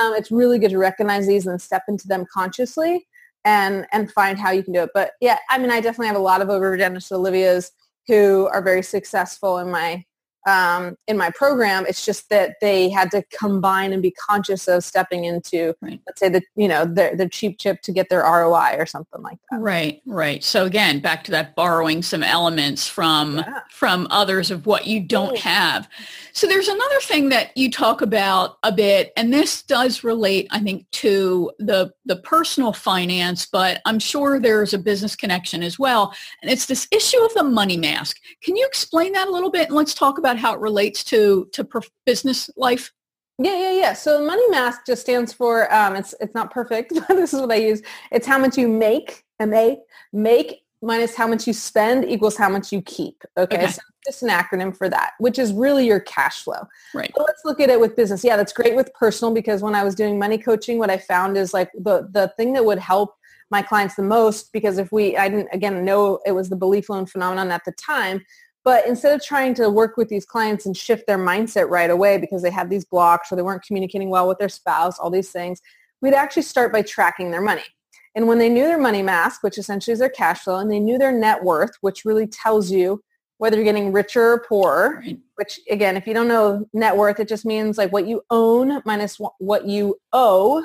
[0.00, 3.08] um, it's really good to recognize these and step into them consciously
[3.44, 4.90] and and find how you can do it.
[4.94, 7.72] But yeah, I mean, I definitely have a lot of over generous Olivias
[8.06, 10.04] who are very successful in my
[10.46, 11.84] um, in my program.
[11.86, 16.00] It's just that they had to combine and be conscious of stepping into, right.
[16.06, 19.22] let's say, the you know the the cheap chip to get their ROI or something
[19.22, 19.60] like that.
[19.60, 20.42] Right, right.
[20.42, 23.60] So again, back to that borrowing some elements from yeah.
[23.70, 25.88] from others of what you don't have.
[26.32, 30.60] So there's another thing that you talk about a bit, and this does relate, I
[30.60, 36.14] think, to the the personal finance, but I'm sure there's a business connection as well.
[36.40, 38.18] And it's this issue of the money mask.
[38.42, 39.68] Can you explain that a little bit?
[39.68, 41.66] And let's talk about how it relates to to
[42.06, 42.92] business life.
[43.38, 43.92] Yeah, yeah, yeah.
[43.92, 47.52] So money mask just stands for um, it's it's not perfect, but this is what
[47.52, 47.82] I use.
[48.10, 49.78] It's how much you make, M A
[50.12, 53.22] make minus how much you spend equals how much you keep.
[53.38, 53.66] Okay, okay.
[53.68, 56.66] so just an acronym for that, which is really your cash flow.
[56.92, 57.12] Right.
[57.16, 58.24] So let's look at it with business.
[58.24, 61.36] Yeah, that's great with personal because when I was doing money coaching, what I found
[61.36, 63.14] is like the the thing that would help
[63.50, 66.88] my clients the most because if we I didn't again know it was the belief
[66.88, 68.24] loan phenomenon at the time,
[68.64, 72.18] but instead of trying to work with these clients and shift their mindset right away
[72.18, 75.30] because they had these blocks or they weren't communicating well with their spouse, all these
[75.30, 75.60] things,
[76.00, 77.64] we'd actually start by tracking their money.
[78.14, 80.80] And when they knew their money mask, which essentially is their cash flow, and they
[80.80, 83.02] knew their net worth, which really tells you
[83.38, 85.18] whether you're getting richer or poorer, right.
[85.34, 88.80] which again, if you don't know net worth, it just means like what you own
[88.84, 90.64] minus what you owe,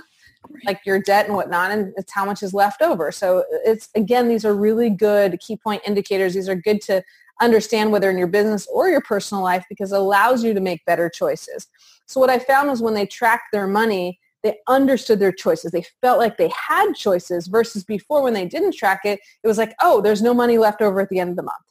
[0.65, 3.11] like your debt and whatnot, and it's how much is left over.
[3.11, 6.33] So it's, again, these are really good key point indicators.
[6.33, 7.03] These are good to
[7.41, 10.83] understand whether in your business or your personal life because it allows you to make
[10.85, 11.67] better choices.
[12.07, 15.71] So what I found was when they tracked their money, they understood their choices.
[15.71, 19.57] They felt like they had choices versus before when they didn't track it, it was
[19.57, 21.66] like, oh, there's no money left over at the end of the month.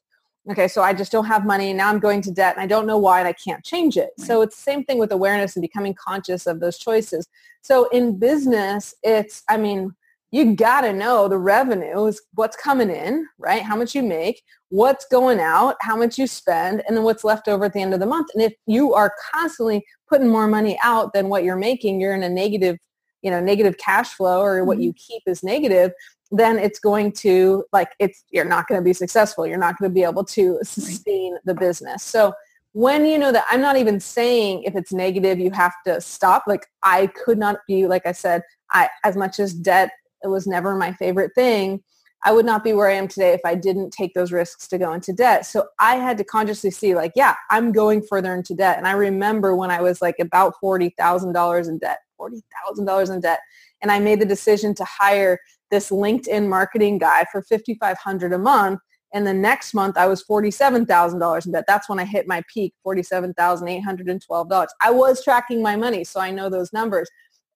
[0.48, 1.72] Okay, so I just don't have money.
[1.72, 4.10] Now I'm going to debt and I don't know why and I can't change it.
[4.18, 4.26] Right.
[4.26, 7.26] So it's the same thing with awareness and becoming conscious of those choices.
[7.62, 9.92] So in business, it's, I mean,
[10.30, 13.62] you got to know the revenue is what's coming in, right?
[13.62, 17.48] How much you make, what's going out, how much you spend, and then what's left
[17.48, 18.28] over at the end of the month.
[18.34, 22.22] And if you are constantly putting more money out than what you're making, you're in
[22.22, 22.76] a negative,
[23.22, 25.14] you know, negative cash flow or what you mm-hmm.
[25.14, 25.92] keep is negative,
[26.30, 29.46] then it's going to like it's you're not going to be successful.
[29.46, 32.02] You're not going to be able to sustain the business.
[32.02, 32.32] So
[32.72, 36.44] when you know that I'm not even saying if it's negative you have to stop.
[36.46, 39.90] Like I could not be like I said, I as much as debt
[40.22, 41.82] it was never my favorite thing.
[42.24, 44.78] I would not be where I am today if I didn't take those risks to
[44.78, 45.46] go into debt.
[45.46, 48.78] So I had to consciously see like, yeah, I'm going further into debt.
[48.78, 53.40] And I remember when I was like about $40,000 in debt, $40,000 in debt.
[53.80, 55.38] And I made the decision to hire
[55.70, 58.80] this LinkedIn marketing guy for 5500 a month.
[59.12, 61.64] And the next month I was $47,000 in debt.
[61.66, 64.66] That's when I hit my peak, $47,812.
[64.80, 67.08] I was tracking my money, so I know those numbers.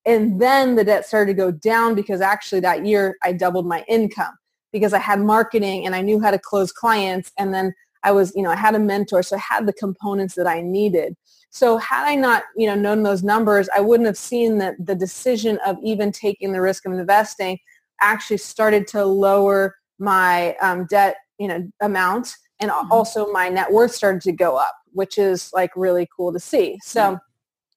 [0.07, 3.85] And then the debt started to go down because actually that year I doubled my
[3.89, 4.33] income
[4.73, 7.33] because I had marketing and I knew how to close clients.
[7.39, 9.23] And then I was, you know, I had a mentor.
[9.23, 11.17] So I had the components that I needed.
[11.51, 14.95] So had I not, you know, known those numbers, I wouldn't have seen that the
[14.95, 17.59] decision of even taking the risk of investing
[18.01, 22.35] actually started to lower my um, debt, you know, amount.
[22.61, 22.93] And mm-hmm.
[22.93, 26.79] also my net worth started to go up, which is like really cool to see.
[26.83, 27.19] So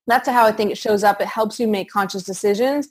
[0.08, 1.22] that's how I think it shows up.
[1.22, 2.88] It helps you make conscious decisions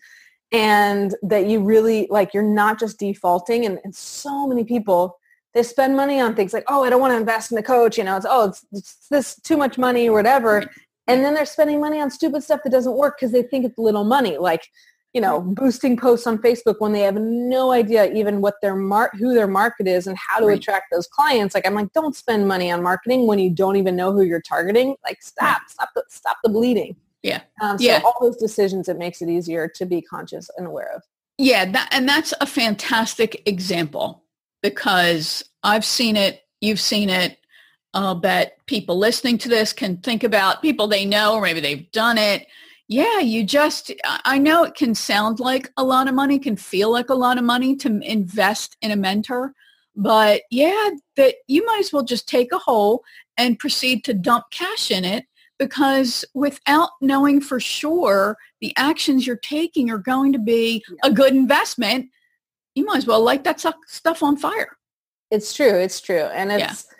[0.53, 5.19] and that you really like you're not just defaulting and, and so many people
[5.55, 7.97] they spend money on things like oh i don't want to invest in a coach
[7.99, 10.63] you know it's oh it's, it's this too much money or whatever
[11.09, 13.79] and then they're spending money on stupid stuff that doesn't work because they think it's
[13.79, 14.69] little money like
[15.13, 19.13] you know boosting posts on facebook when they have no idea even what their mar-
[19.19, 20.59] who their market is and how to right.
[20.59, 23.97] attract those clients like i'm like don't spend money on marketing when you don't even
[23.97, 25.71] know who you're targeting like stop right.
[25.71, 28.01] stop the, stop the bleeding yeah um, so yeah.
[28.05, 31.03] all those decisions it makes it easier to be conscious and aware of
[31.39, 34.25] yeah that, and that's a fantastic example
[34.63, 37.39] because i've seen it you've seen it
[37.95, 41.91] I'll bet people listening to this can think about people they know, or maybe they've
[41.93, 42.47] done it.
[42.93, 46.93] Yeah, you just, I know it can sound like a lot of money, can feel
[46.93, 49.55] like a lot of money to invest in a mentor.
[49.97, 53.03] But yeah, that you might as well just take a hole
[53.39, 55.25] and proceed to dump cash in it
[55.59, 61.33] because without knowing for sure the actions you're taking are going to be a good
[61.33, 62.11] investment,
[62.75, 64.77] you might as well light that stuff on fire.
[65.31, 65.77] It's true.
[65.77, 66.25] It's true.
[66.25, 66.92] And it's, yeah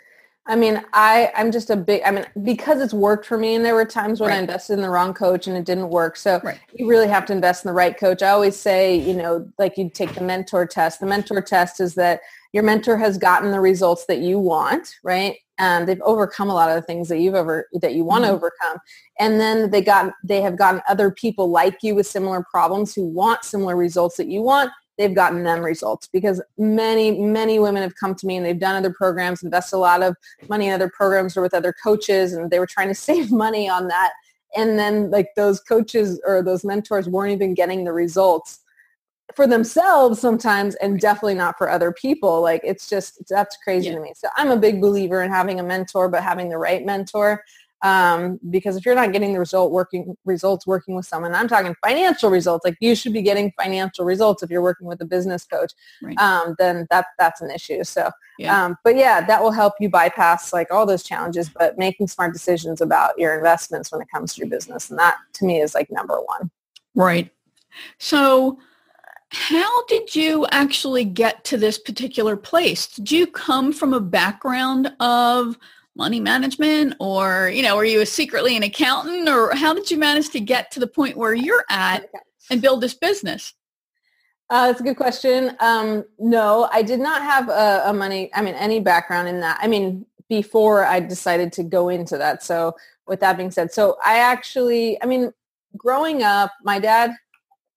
[0.45, 3.63] I mean, I, I'm just a big, I mean, because it's worked for me and
[3.63, 4.35] there were times when right.
[4.35, 6.17] I invested in the wrong coach and it didn't work.
[6.17, 6.59] So right.
[6.73, 8.21] you really have to invest in the right coach.
[8.21, 10.99] I always say, you know, like you take the mentor test.
[10.99, 12.19] The mentor test is that
[12.51, 15.37] your mentor has gotten the results that you want, right?
[15.59, 18.31] And they've overcome a lot of the things that you've ever, that you want mm-hmm.
[18.31, 18.79] to overcome.
[19.19, 23.05] And then they got, they have gotten other people like you with similar problems who
[23.05, 27.95] want similar results that you want they've gotten them results because many, many women have
[27.95, 30.15] come to me and they've done other programs, invested a lot of
[30.49, 33.67] money in other programs or with other coaches and they were trying to save money
[33.67, 34.13] on that.
[34.55, 38.59] And then like those coaches or those mentors weren't even getting the results
[39.35, 42.41] for themselves sometimes and definitely not for other people.
[42.41, 43.95] Like it's just, that's crazy yeah.
[43.95, 44.13] to me.
[44.15, 47.43] So I'm a big believer in having a mentor, but having the right mentor
[47.83, 51.75] um, because if you're not getting the result working results working with someone, I'm talking
[51.85, 52.63] financial results.
[52.63, 55.73] Like you should be getting financial results if you're working with a business coach.
[56.01, 56.17] Right.
[56.17, 57.83] Um, then that that's an issue.
[57.83, 58.65] So, yeah.
[58.65, 62.31] Um, but yeah, that will help you bypass like all those challenges, but making smart
[62.31, 65.75] decisions about your investments when it comes to your business, and that to me is
[65.75, 66.49] like number one.
[66.95, 67.31] Right.
[67.99, 68.59] So.
[69.35, 72.85] How did you actually get to this particular place?
[72.85, 75.57] Did you come from a background of
[75.95, 80.29] money management or, you know, were you secretly an accountant or how did you manage
[80.29, 82.09] to get to the point where you're at
[82.49, 83.53] and build this business?
[84.49, 85.55] Uh, that's a good question.
[85.59, 89.59] Um, no, I did not have a, a, money, I mean, any background in that.
[89.61, 92.43] I mean, before I decided to go into that.
[92.43, 92.75] So
[93.07, 95.31] with that being said, so I actually, I mean,
[95.77, 97.11] growing up, my dad,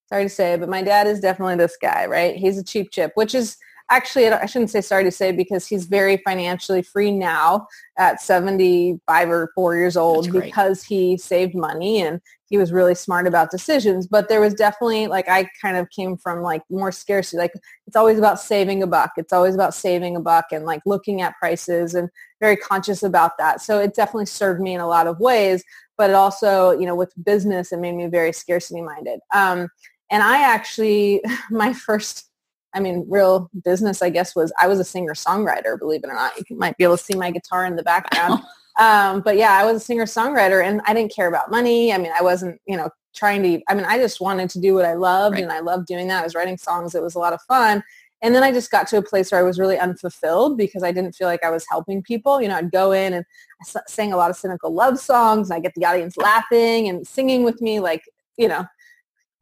[0.08, 2.36] sorry to say, but my dad is definitely this guy, right?
[2.36, 3.56] He's a cheap chip, which is
[3.90, 7.66] actually i shouldn't say sorry to say because he's very financially free now
[7.98, 13.26] at 75 or 4 years old because he saved money and he was really smart
[13.26, 14.06] about decisions.
[14.06, 17.38] But there was definitely like i kind of came from like more scarcity.
[17.38, 17.52] Like
[17.88, 19.10] it's always about saving a buck.
[19.16, 22.08] It's always about saving a buck and like looking at prices and
[22.40, 23.60] very conscious about that.
[23.62, 25.64] So it definitely served me in a lot of ways
[25.96, 29.68] but it also you know with business it made me very scarcity minded um,
[30.10, 31.20] and i actually
[31.50, 32.30] my first
[32.76, 36.32] I mean, real business, I guess, was I was a singer-songwriter, believe it or not.
[36.50, 38.42] You might be able to see my guitar in the background.
[38.78, 41.90] um, but yeah, I was a singer-songwriter and I didn't care about money.
[41.90, 44.74] I mean, I wasn't, you know, trying to, I mean, I just wanted to do
[44.74, 45.42] what I loved right.
[45.42, 46.20] and I loved doing that.
[46.20, 46.94] I was writing songs.
[46.94, 47.82] It was a lot of fun.
[48.20, 50.92] And then I just got to a place where I was really unfulfilled because I
[50.92, 52.42] didn't feel like I was helping people.
[52.42, 53.24] You know, I'd go in and
[53.62, 57.06] I sang a lot of cynical love songs and I get the audience laughing and
[57.06, 58.02] singing with me like,
[58.36, 58.66] you know,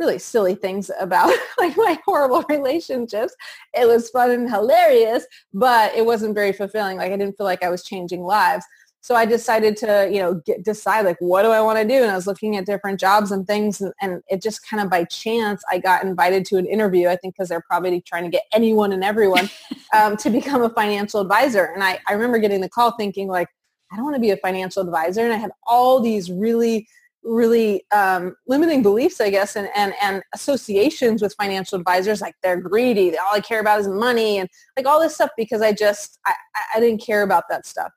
[0.05, 3.35] really silly things about like my horrible relationships.
[3.73, 6.99] It was fun and hilarious, but it wasn't very fulfilling.
[6.99, 8.65] Like I didn't feel like I was changing lives.
[9.01, 12.03] So I decided to, you know, get, decide like, what do I want to do?
[12.03, 13.83] And I was looking at different jobs and things.
[13.83, 17.17] And, and it just kind of by chance, I got invited to an interview, I
[17.17, 19.51] think because they're probably trying to get anyone and everyone
[19.95, 21.65] um, to become a financial advisor.
[21.67, 23.49] And I, I remember getting the call thinking like,
[23.93, 25.21] I don't want to be a financial advisor.
[25.21, 26.89] And I had all these really
[27.25, 32.61] really um, limiting beliefs, I guess, and, and, and associations with financial advisors, like they're
[32.61, 35.73] greedy, they, all I care about is money, and like all this stuff because I
[35.73, 36.35] just, I,
[36.75, 37.93] I didn't care about that stuff.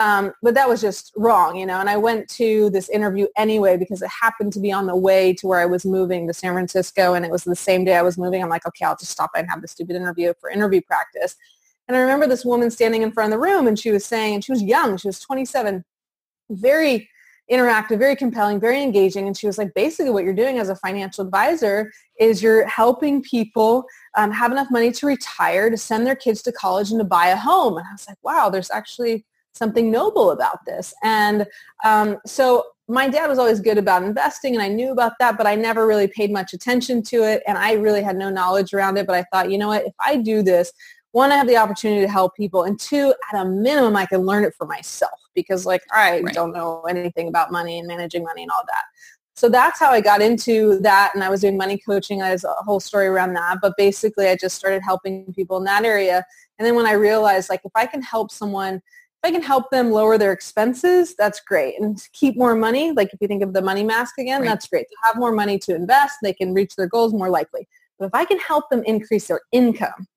[0.00, 3.76] Um, but that was just wrong, you know, and I went to this interview anyway
[3.76, 6.54] because it happened to be on the way to where I was moving to San
[6.54, 8.42] Francisco, and it was the same day I was moving.
[8.42, 11.36] I'm like, okay, I'll just stop and have the stupid interview for interview practice.
[11.88, 14.34] And I remember this woman standing in front of the room, and she was saying,
[14.34, 15.84] and she was young, she was 27,
[16.48, 17.08] very
[17.52, 19.26] interactive, very compelling, very engaging.
[19.26, 23.22] And she was like, basically what you're doing as a financial advisor is you're helping
[23.22, 23.84] people
[24.16, 27.28] um, have enough money to retire, to send their kids to college and to buy
[27.28, 27.76] a home.
[27.76, 30.94] And I was like, wow, there's actually something noble about this.
[31.02, 31.46] And
[31.84, 35.46] um, so my dad was always good about investing and I knew about that, but
[35.46, 37.42] I never really paid much attention to it.
[37.46, 39.06] And I really had no knowledge around it.
[39.06, 40.72] But I thought, you know what, if I do this,
[41.12, 42.62] one, I have the opportunity to help people.
[42.62, 46.34] And two, at a minimum, I can learn it for myself because like, I right.
[46.34, 48.84] don't know anything about money and managing money and all that.
[49.34, 51.12] So that's how I got into that.
[51.14, 52.22] And I was doing money coaching.
[52.22, 53.58] I was a whole story around that.
[53.62, 56.24] But basically, I just started helping people in that area.
[56.58, 59.70] And then when I realized, like, if I can help someone, if I can help
[59.70, 61.80] them lower their expenses, that's great.
[61.80, 64.48] And keep more money, like if you think of the money mask again, right.
[64.48, 64.86] that's great.
[64.88, 67.66] To have more money to invest, they can reach their goals more likely.
[67.98, 70.08] But if I can help them increase their income,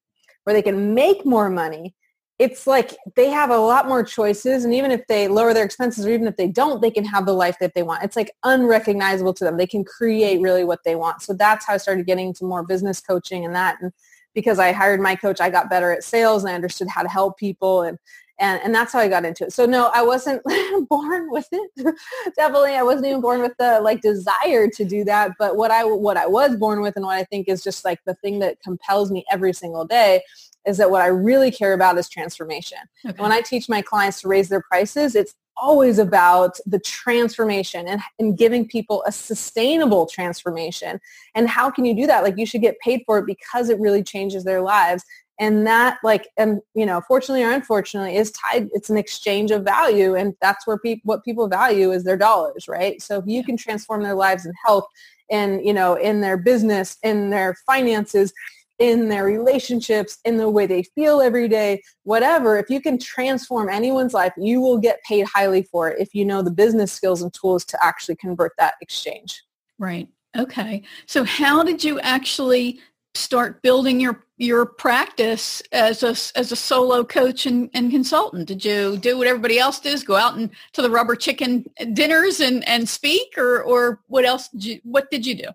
[0.43, 1.95] where they can make more money,
[2.37, 6.05] it's like they have a lot more choices and even if they lower their expenses
[6.05, 8.03] or even if they don't they can have the life that they want.
[8.03, 9.57] It's like unrecognizable to them.
[9.57, 11.21] They can create really what they want.
[11.21, 13.91] So that's how i started getting into more business coaching and that and
[14.33, 17.09] because i hired my coach i got better at sales and i understood how to
[17.09, 17.97] help people and
[18.37, 19.53] and and that's how i got into it.
[19.53, 20.41] So no i wasn't
[20.89, 21.71] born with it.
[22.35, 25.85] Definitely i wasn't even born with the like desire to do that but what i
[25.85, 28.61] what i was born with and what i think is just like the thing that
[28.61, 30.21] compels me every single day
[30.65, 32.79] is that what I really care about is transformation.
[33.07, 33.21] Okay.
[33.21, 38.01] When I teach my clients to raise their prices, it's always about the transformation and,
[38.19, 40.99] and giving people a sustainable transformation.
[41.33, 42.23] And how can you do that?
[42.23, 45.03] Like you should get paid for it because it really changes their lives.
[45.39, 49.63] And that like, and you know, fortunately or unfortunately is tied, it's an exchange of
[49.63, 50.15] value.
[50.15, 53.01] And that's where people, what people value is their dollars, right?
[53.01, 54.85] So if you can transform their lives in health
[55.29, 58.33] and, you know, in their business, in their finances,
[58.79, 63.69] in their relationships, in the way they feel every day, whatever, if you can transform
[63.69, 67.21] anyone's life, you will get paid highly for it if you know the business skills
[67.21, 69.43] and tools to actually convert that exchange.
[69.79, 70.07] Right.
[70.37, 70.83] Okay.
[71.05, 72.79] So how did you actually
[73.13, 78.47] start building your your practice as a as a solo coach and, and consultant?
[78.47, 80.03] Did you do what everybody else does?
[80.03, 84.49] Go out and to the rubber chicken dinners and, and speak or or what else
[84.49, 85.47] did you what did you do?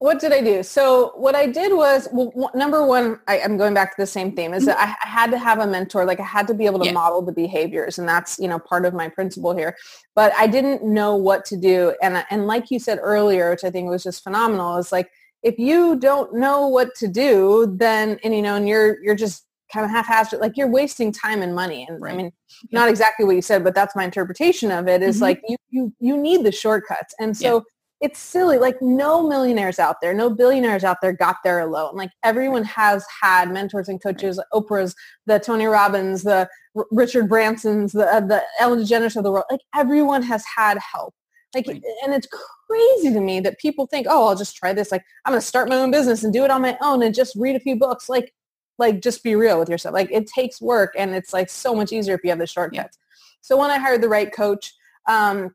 [0.00, 0.62] What did I do?
[0.62, 4.30] So what I did was, well, number one, I, am going back to the same
[4.30, 4.68] theme, is mm-hmm.
[4.68, 6.04] that I, I, had to have a mentor.
[6.04, 6.92] Like I had to be able to yeah.
[6.92, 9.76] model the behaviors, and that's you know part of my principle here.
[10.14, 13.70] But I didn't know what to do, and and like you said earlier, which I
[13.70, 15.10] think was just phenomenal, is like
[15.42, 19.46] if you don't know what to do, then and you know, and you're you're just
[19.72, 21.84] kind of half-assed, like you're wasting time and money.
[21.88, 22.14] And right.
[22.14, 22.32] I mean,
[22.70, 22.78] yeah.
[22.78, 25.02] not exactly what you said, but that's my interpretation of it.
[25.02, 25.24] Is mm-hmm.
[25.24, 27.56] like you you you need the shortcuts, and so.
[27.56, 27.62] Yeah
[28.00, 28.58] it's silly.
[28.58, 31.96] Like no millionaires out there, no billionaires out there got there alone.
[31.96, 34.94] Like everyone has had mentors and coaches, Oprah's,
[35.26, 39.46] the Tony Robbins, the R- Richard Branson's, the uh, the Ellen DeGeneres of the world.
[39.50, 41.14] Like everyone has had help.
[41.54, 41.82] Like, right.
[42.04, 42.28] and it's
[42.66, 44.92] crazy to me that people think, oh, I'll just try this.
[44.92, 47.14] Like, I'm going to start my own business and do it on my own and
[47.14, 48.08] just read a few books.
[48.08, 48.34] Like,
[48.78, 49.94] like just be real with yourself.
[49.94, 52.98] Like, it takes work, and it's like so much easier if you have the shortcuts.
[53.00, 53.06] Yeah.
[53.40, 54.74] So when I hired the right coach,
[55.08, 55.54] um,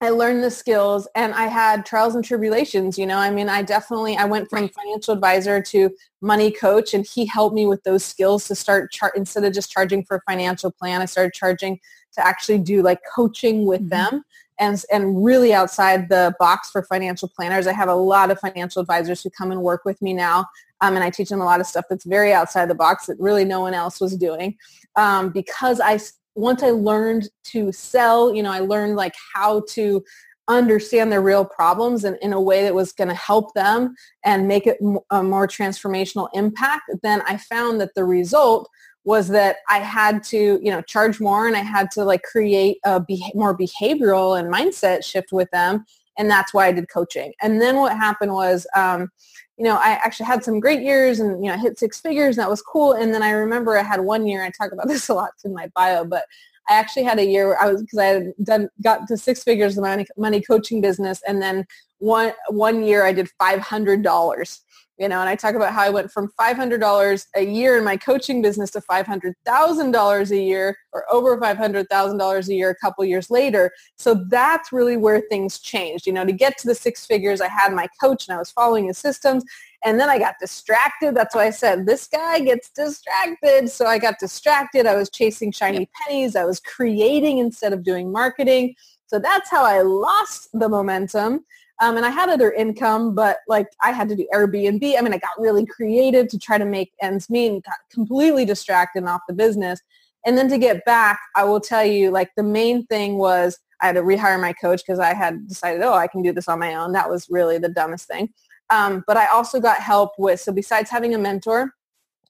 [0.00, 3.18] I learned the skills and I had trials and tribulations, you know.
[3.18, 5.90] I mean, I definitely I went from financial advisor to
[6.20, 9.70] money coach and he helped me with those skills to start char- instead of just
[9.70, 11.78] charging for a financial plan, I started charging
[12.14, 14.12] to actually do like coaching with mm-hmm.
[14.12, 14.24] them
[14.58, 17.66] and and really outside the box for financial planners.
[17.66, 20.46] I have a lot of financial advisors who come and work with me now.
[20.80, 23.18] Um, and I teach them a lot of stuff that's very outside the box that
[23.18, 24.56] really no one else was doing
[24.96, 25.98] um, because I
[26.34, 30.02] once I learned to sell, you know, I learned like how to
[30.48, 34.46] understand their real problems and in a way that was going to help them and
[34.46, 34.78] make it
[35.10, 38.68] a more transformational impact, then I found that the result
[39.04, 42.78] was that I had to, you know, charge more and I had to like create
[42.84, 45.84] a be- more behavioral and mindset shift with them.
[46.18, 47.32] And that's why I did coaching.
[47.42, 49.10] And then what happened was, um,
[49.56, 52.36] you know, I actually had some great years and, you know, I hit six figures
[52.36, 52.92] and that was cool.
[52.92, 55.54] And then I remember I had one year, I talk about this a lot in
[55.54, 56.24] my bio, but
[56.68, 59.44] I actually had a year where I was, because I had done, got to six
[59.44, 61.20] figures in my money, money coaching business.
[61.26, 61.66] And then
[61.98, 64.60] one, one year I did $500
[64.98, 67.96] you know, and I talk about how I went from $500 a year in my
[67.96, 73.72] coaching business to $500,000 a year or over $500,000 a year a couple years later.
[73.98, 76.06] So that's really where things changed.
[76.06, 78.52] You know, to get to the six figures, I had my coach and I was
[78.52, 79.44] following his systems
[79.84, 81.14] and then I got distracted.
[81.14, 83.70] That's why I said this guy gets distracted.
[83.70, 84.86] So I got distracted.
[84.86, 86.36] I was chasing shiny pennies.
[86.36, 88.76] I was creating instead of doing marketing.
[89.06, 91.44] So that's how I lost the momentum.
[91.80, 94.96] Um, and I had other income, but like I had to do Airbnb.
[94.96, 98.44] I mean, I got really creative to try to make ends meet and got completely
[98.44, 99.80] distracted and off the business.
[100.24, 103.86] And then to get back, I will tell you, like the main thing was I
[103.86, 106.58] had to rehire my coach because I had decided, oh, I can do this on
[106.58, 106.92] my own.
[106.92, 108.32] That was really the dumbest thing.
[108.70, 111.74] Um, but I also got help with, so besides having a mentor,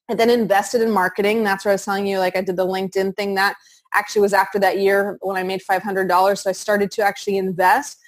[0.09, 1.43] I then invested in marketing.
[1.43, 3.55] That's where I was telling you, like I did the LinkedIn thing that
[3.93, 6.37] actually was after that year when I made $500.
[6.37, 7.99] So I started to actually invest.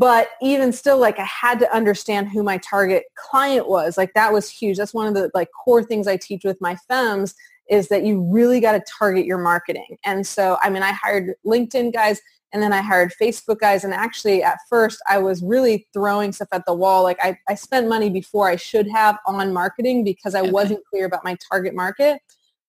[0.00, 3.98] But even still, like I had to understand who my target client was.
[3.98, 4.78] Like that was huge.
[4.78, 7.34] That's one of the like core things I teach with my femmes
[7.68, 9.98] is that you really got to target your marketing.
[10.02, 12.18] And so, I mean, I hired LinkedIn guys
[12.50, 13.84] and then I hired Facebook guys.
[13.84, 17.02] And actually at first I was really throwing stuff at the wall.
[17.02, 20.50] Like I, I spent money before I should have on marketing because I okay.
[20.50, 22.22] wasn't clear about my target market.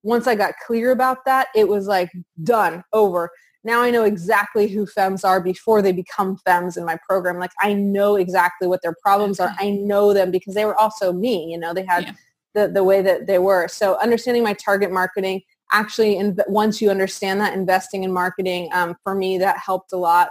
[0.04, 2.12] Once I got clear about that, it was like
[2.44, 3.32] done, over.
[3.64, 7.38] Now I know exactly who femmes are before they become femmes in my program.
[7.38, 9.54] Like I know exactly what their problems are.
[9.60, 11.52] I know them because they were also me.
[11.52, 12.14] You know, they had yeah.
[12.56, 13.68] the, the way that they were.
[13.68, 15.42] So understanding my target marketing,
[15.72, 19.98] actually in, once you understand that investing in marketing um, for me that helped a
[19.98, 20.30] lot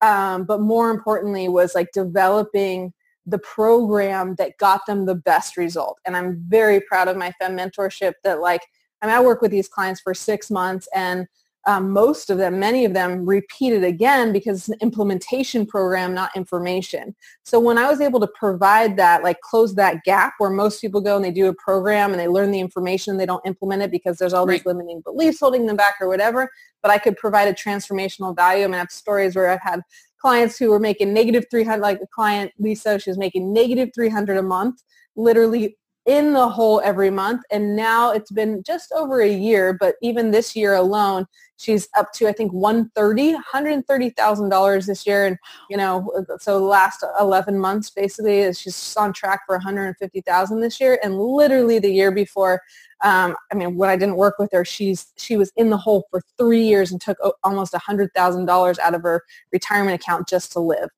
[0.00, 2.92] um, but more importantly was like developing
[3.26, 7.56] the program that got them the best result and i'm very proud of my fem
[7.56, 8.62] mentorship that like
[9.00, 11.26] I mean, I work with these clients for six months and
[11.66, 16.12] um, most of them, many of them repeat it again because it's an implementation program,
[16.12, 17.14] not information.
[17.44, 21.00] So when I was able to provide that, like close that gap where most people
[21.00, 23.82] go and they do a program and they learn the information, and they don't implement
[23.82, 24.58] it because there's all right.
[24.58, 26.50] these limiting beliefs holding them back or whatever,
[26.82, 28.64] but I could provide a transformational value.
[28.64, 29.82] I mean, I have stories where I've had
[30.18, 34.36] clients who were making negative 300, like a client Lisa, she was making negative 300
[34.36, 34.82] a month,
[35.16, 35.76] literally
[36.06, 40.32] in the hole every month and now it's been just over a year but even
[40.32, 41.24] this year alone
[41.58, 45.38] she's up to i think 130 $130000 this year and
[45.70, 50.98] you know so the last 11 months basically she's on track for 150000 this year
[51.04, 52.60] and literally the year before
[53.04, 56.04] um, i mean when i didn't work with her she's she was in the hole
[56.10, 59.22] for three years and took almost $100000 out of her
[59.52, 60.88] retirement account just to live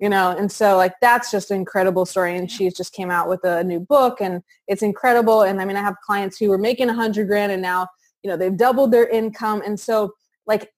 [0.00, 3.28] you know and so like that's just an incredible story and she's just came out
[3.28, 6.58] with a new book and it's incredible and i mean i have clients who were
[6.58, 7.86] making a hundred grand and now
[8.22, 10.12] you know they've doubled their income and so
[10.46, 10.72] like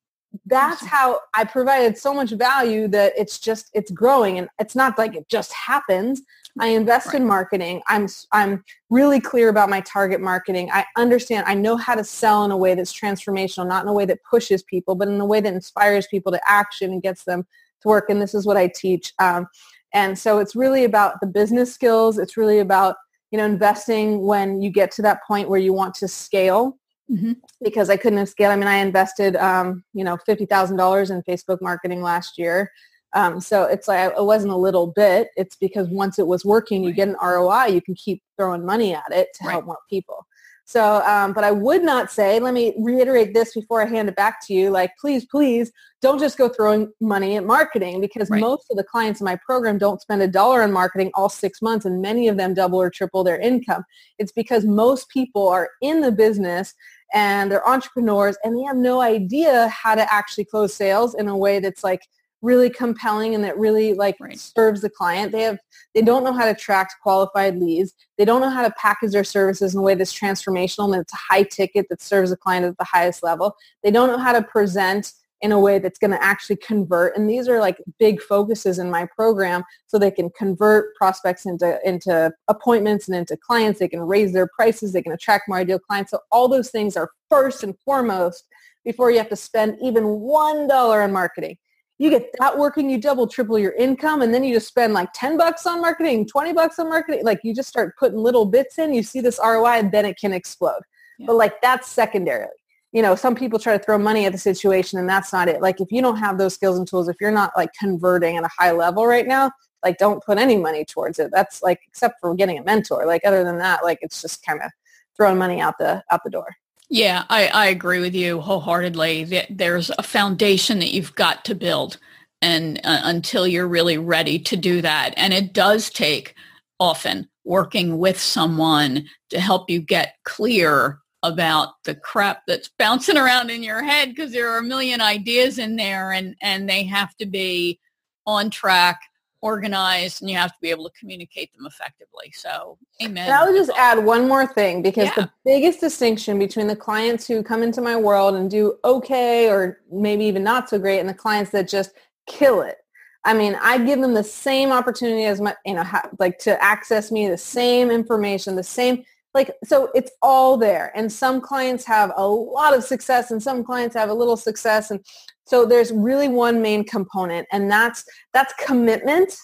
[0.46, 4.98] that's how i provided so much value that it's just it's growing and it's not
[4.98, 6.22] like it just happens.
[6.60, 7.16] I invest right.
[7.16, 7.80] in marketing.
[7.86, 10.70] I'm i'm really clear about my target marketing.
[10.72, 13.92] I understand i know how to sell in a way that's transformational not in a
[13.92, 17.24] way that pushes people but in a way that inspires people to action and gets
[17.24, 17.46] them
[17.82, 19.12] to work and this is what I teach.
[19.18, 19.46] Um,
[19.94, 22.18] and so it's really about the business skills.
[22.18, 22.96] It's really about,
[23.30, 26.78] you know, investing when you get to that point where you want to scale.
[27.10, 27.32] Mm-hmm.
[27.62, 28.52] Because I couldn't have scaled.
[28.52, 32.70] I mean, I invested, um, you know, fifty thousand dollars in Facebook marketing last year.
[33.12, 35.28] Um, so it's like it wasn't a little bit.
[35.36, 36.96] It's because once it was working, you right.
[36.96, 37.66] get an ROI.
[37.66, 39.52] You can keep throwing money at it to right.
[39.52, 40.26] help more people.
[40.64, 44.16] So, um, but I would not say, let me reiterate this before I hand it
[44.16, 48.40] back to you, like, please, please don't just go throwing money at marketing because right.
[48.40, 51.60] most of the clients in my program don't spend a dollar on marketing all six
[51.60, 53.84] months and many of them double or triple their income.
[54.18, 56.74] It's because most people are in the business
[57.12, 61.36] and they're entrepreneurs and they have no idea how to actually close sales in a
[61.36, 62.02] way that's like
[62.42, 64.38] really compelling and that really like right.
[64.38, 65.32] serves the client.
[65.32, 65.58] They have
[65.94, 67.94] they don't know how to attract qualified leads.
[68.18, 71.12] They don't know how to package their services in a way that's transformational and it's
[71.12, 73.54] a high ticket that serves the client at the highest level.
[73.82, 75.12] They don't know how to present
[75.42, 77.16] in a way that's going to actually convert.
[77.16, 81.78] And these are like big focuses in my program so they can convert prospects into,
[81.84, 83.80] into appointments and into clients.
[83.80, 84.92] They can raise their prices.
[84.92, 86.12] They can attract more ideal clients.
[86.12, 88.44] So all those things are first and foremost
[88.84, 91.58] before you have to spend even $1 on marketing
[92.02, 95.08] you get that working, you double, triple your income, and then you just spend like
[95.14, 97.24] 10 bucks on marketing, 20 bucks on marketing.
[97.24, 100.18] Like you just start putting little bits in, you see this ROI, and then it
[100.18, 100.80] can explode.
[101.20, 101.26] Yeah.
[101.26, 102.48] But like that's secondary.
[102.90, 105.62] You know, some people try to throw money at the situation and that's not it.
[105.62, 108.42] Like if you don't have those skills and tools, if you're not like converting at
[108.42, 109.52] a high level right now,
[109.84, 111.30] like don't put any money towards it.
[111.32, 113.06] That's like except for getting a mentor.
[113.06, 114.72] Like other than that, like it's just kind of
[115.16, 116.56] throwing money out the out the door.
[116.92, 119.24] Yeah, I, I agree with you wholeheartedly.
[119.24, 121.98] That there's a foundation that you've got to build,
[122.42, 126.34] and uh, until you're really ready to do that, and it does take
[126.78, 133.48] often working with someone to help you get clear about the crap that's bouncing around
[133.48, 137.16] in your head because there are a million ideas in there, and and they have
[137.16, 137.80] to be
[138.26, 139.00] on track
[139.42, 142.32] organized and you have to be able to communicate them effectively.
[142.32, 143.26] So amen.
[143.26, 145.14] And I would just add one more thing because yeah.
[145.16, 149.80] the biggest distinction between the clients who come into my world and do okay or
[149.90, 151.92] maybe even not so great and the clients that just
[152.26, 152.76] kill it.
[153.24, 155.84] I mean, I give them the same opportunity as my, you know,
[156.18, 160.92] like to access me, the same information, the same, like, so it's all there.
[160.94, 164.90] And some clients have a lot of success and some clients have a little success.
[164.90, 165.04] And
[165.44, 169.36] so there's really one main component and that's that's commitment.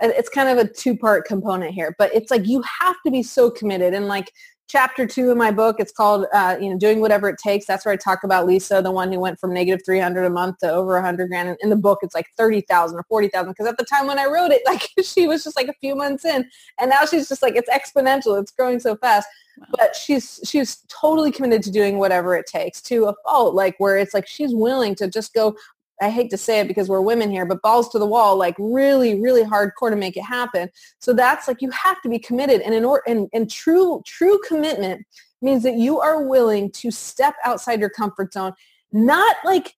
[0.00, 3.50] It's kind of a two-part component here, but it's like you have to be so
[3.50, 4.32] committed and like
[4.68, 5.76] chapter two in my book.
[5.78, 7.66] It's called, uh, you know, doing whatever it takes.
[7.66, 10.58] That's where I talk about Lisa, the one who went from negative 300 a month
[10.58, 11.50] to over 100 grand.
[11.50, 13.50] And in the book, it's like 30,000 or 40,000.
[13.50, 15.94] Because at the time when I wrote it, like she was just like a few
[15.94, 16.48] months in.
[16.80, 18.40] And now she's just like, it's exponential.
[18.40, 19.28] It's growing so fast.
[19.56, 19.66] Wow.
[19.70, 23.96] But she's she's totally committed to doing whatever it takes to a fault, like where
[23.96, 25.54] it's like she's willing to just go
[26.00, 28.56] I hate to say it because we're women here, but balls to the wall, like
[28.58, 30.70] really, really hardcore to make it happen.
[31.00, 34.40] So that's like you have to be committed, and in order, and, and true, true
[34.46, 35.06] commitment
[35.40, 38.52] means that you are willing to step outside your comfort zone,
[38.92, 39.74] not like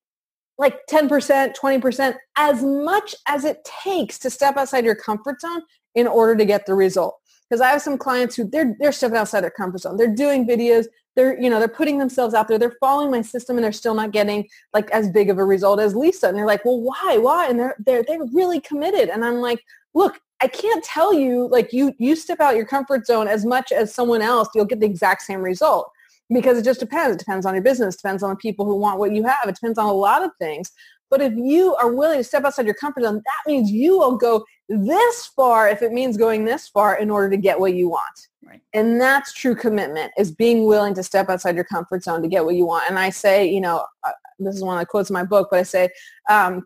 [0.58, 5.60] like 10%, 20%, as much as it takes to step outside your comfort zone
[5.94, 7.14] in order to get the result.
[7.48, 9.96] Because I have some clients who they're they're stepping outside their comfort zone.
[9.96, 10.86] They're doing videos,
[11.16, 12.58] they're you know they're putting themselves out there.
[12.58, 15.80] They're following my system and they're still not getting like as big of a result
[15.80, 16.28] as lisa.
[16.28, 17.18] And they're like well why?
[17.18, 17.48] Why?
[17.48, 19.08] And they're they're they're really committed.
[19.08, 19.64] And i'm like
[19.94, 23.72] look i can't tell you like you you step out your comfort zone as much
[23.72, 25.90] as someone else you'll get the exact same result.
[26.28, 27.14] Because it just depends.
[27.14, 27.94] It depends on your business.
[27.94, 29.48] Depends on the people who want what you have.
[29.48, 30.72] It depends on a lot of things.
[31.08, 34.16] But if you are willing to step outside your comfort zone that means you will
[34.16, 37.88] go this far if it means going this far in order to get what you
[37.88, 38.62] want Right.
[38.72, 42.44] And that's true commitment is being willing to step outside your comfort zone to get
[42.44, 42.88] what you want.
[42.88, 45.48] And I say, you know, uh, this is one of the quotes in my book,
[45.50, 45.88] but I say,
[46.30, 46.64] um,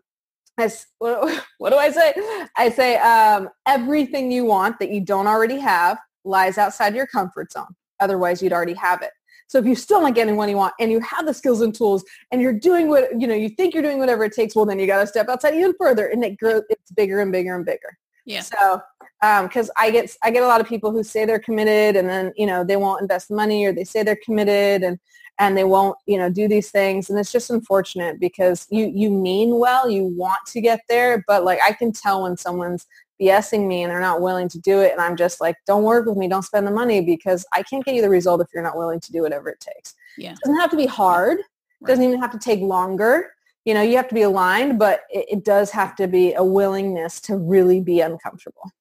[0.57, 2.13] as, what, what do I say?
[2.57, 7.51] I say, um, everything you want that you don't already have lies outside your comfort
[7.51, 7.73] zone.
[7.99, 9.11] Otherwise, you'd already have it.
[9.47, 11.75] So if you're still not getting what you want and you have the skills and
[11.75, 14.65] tools and you're doing what, you know, you think you're doing whatever it takes, well,
[14.65, 17.55] then you got to step outside even further and it grows, it's bigger and bigger
[17.55, 17.97] and bigger.
[18.25, 18.41] Yeah.
[18.41, 18.81] So,
[19.21, 22.09] because um, I get I get a lot of people who say they're committed and
[22.09, 24.99] then you know they won't invest the money or they say they're committed and
[25.39, 29.09] and they won't you know do these things and it's just unfortunate because you you
[29.09, 32.87] mean well you want to get there but like I can tell when someone's
[33.21, 36.05] BSing me and they're not willing to do it and I'm just like don't work
[36.07, 38.63] with me don't spend the money because I can't get you the result if you're
[38.63, 39.93] not willing to do whatever it takes.
[40.17, 40.31] Yeah.
[40.31, 41.39] It doesn't have to be hard.
[41.39, 43.31] It doesn't even have to take longer
[43.65, 46.43] you know, you have to be aligned, but it, it does have to be a
[46.43, 48.71] willingness to really be uncomfortable.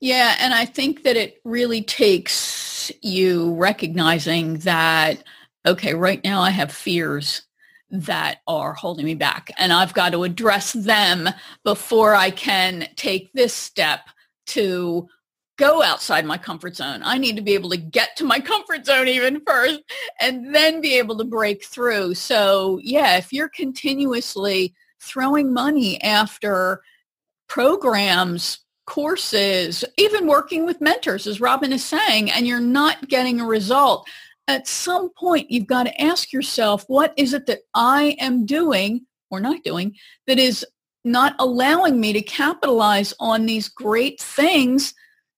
[0.00, 5.22] Yeah, and I think that it really takes you recognizing that,
[5.66, 7.42] okay, right now I have fears
[7.90, 11.28] that are holding me back and I've got to address them
[11.62, 14.00] before I can take this step
[14.46, 15.08] to
[15.62, 17.02] go outside my comfort zone.
[17.04, 19.78] I need to be able to get to my comfort zone even first
[20.20, 22.14] and then be able to break through.
[22.14, 26.82] So yeah, if you're continuously throwing money after
[27.48, 33.46] programs, courses, even working with mentors, as Robyn is saying, and you're not getting a
[33.46, 34.08] result,
[34.48, 39.06] at some point you've got to ask yourself, what is it that I am doing
[39.30, 39.94] or not doing
[40.26, 40.66] that is
[41.04, 44.92] not allowing me to capitalize on these great things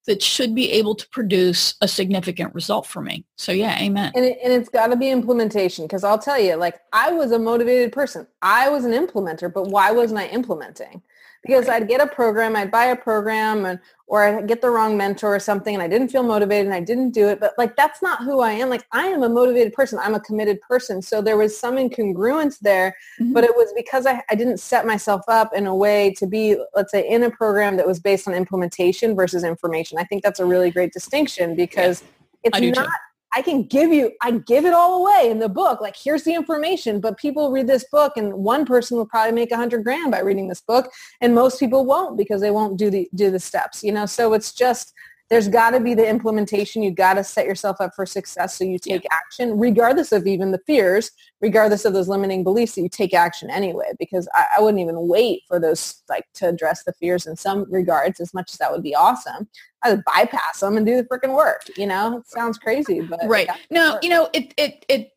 [0.07, 3.25] that should be able to produce a significant result for me.
[3.37, 4.11] So yeah, amen.
[4.15, 7.31] And, it, and it's got to be implementation because I'll tell you, like I was
[7.31, 8.27] a motivated person.
[8.41, 11.01] I was an implementer, but why wasn't I implementing?
[11.45, 14.97] Because I'd get a program, I'd buy a program and or I'd get the wrong
[14.97, 17.39] mentor or something and I didn't feel motivated and I didn't do it.
[17.39, 18.69] But like that's not who I am.
[18.69, 19.99] Like I am a motivated person.
[19.99, 21.01] I'm a committed person.
[21.01, 23.33] So there was some incongruence there, mm-hmm.
[23.33, 26.57] but it was because I, I didn't set myself up in a way to be,
[26.75, 29.97] let's say, in a program that was based on implementation versus information.
[29.97, 32.03] I think that's a really great distinction because
[32.43, 32.51] yeah.
[32.53, 32.91] it's not too.
[33.35, 35.81] I can give you, I give it all away in the book.
[35.81, 39.51] Like, here's the information, but people read this book and one person will probably make
[39.51, 40.89] a hundred grand by reading this book.
[41.19, 44.05] And most people won't because they won't do the, do the steps, you know?
[44.05, 44.93] So it's just,
[45.29, 46.83] there's got to be the implementation.
[46.83, 49.09] You've got to set yourself up for success so you take yeah.
[49.11, 51.11] action, regardless of even the fears,
[51.41, 53.91] regardless of those limiting beliefs, that you take action anyway.
[53.97, 57.65] Because I, I, wouldn't even wait for those, like, to address the fears in some
[57.71, 59.47] regards, as much as that would be awesome.
[59.81, 61.63] I would bypass them and do the freaking work.
[61.75, 63.49] You know, it sounds crazy, but right.
[63.71, 65.11] No, you know, it it it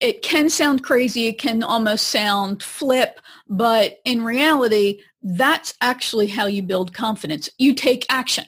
[0.00, 1.26] it can sound crazy.
[1.26, 7.48] It can almost sound flip, but in reality, that's actually how you build confidence.
[7.58, 8.44] You take action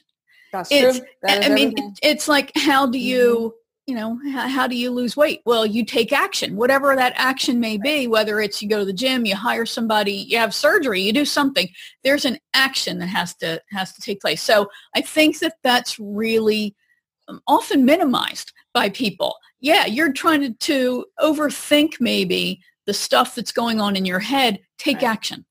[0.55, 1.09] that's it's, true.
[1.29, 3.55] I mean, it, it's like, how do you,
[3.89, 3.91] mm-hmm.
[3.91, 5.41] you know, how, how, do you lose weight?
[5.45, 8.93] Well, you take action, whatever that action may be, whether it's you go to the
[8.93, 11.69] gym, you hire somebody, you have surgery, you do something.
[12.05, 14.43] There's an action that has to has to take place.
[14.43, 16.77] So I think that that's really
[17.27, 19.37] um, often minimized by people.
[19.61, 24.61] Yeah, you're trying to, to overthink maybe the stuff that's going on in your head.
[24.79, 25.05] Take right.
[25.05, 25.47] action.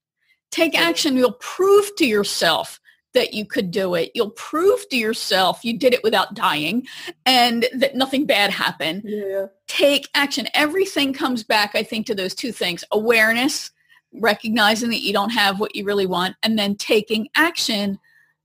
[0.52, 1.18] Take action.
[1.18, 2.80] You'll prove to yourself
[3.14, 4.12] that you could do it.
[4.14, 6.86] You'll prove to yourself you did it without dying
[7.26, 9.04] and that nothing bad happened.
[9.06, 9.48] Yeah.
[9.68, 10.48] Take action.
[10.54, 12.84] Everything comes back, I think, to those two things.
[12.92, 13.72] Awareness,
[14.14, 18.00] recognizing that you don't have what you really want, and then taking action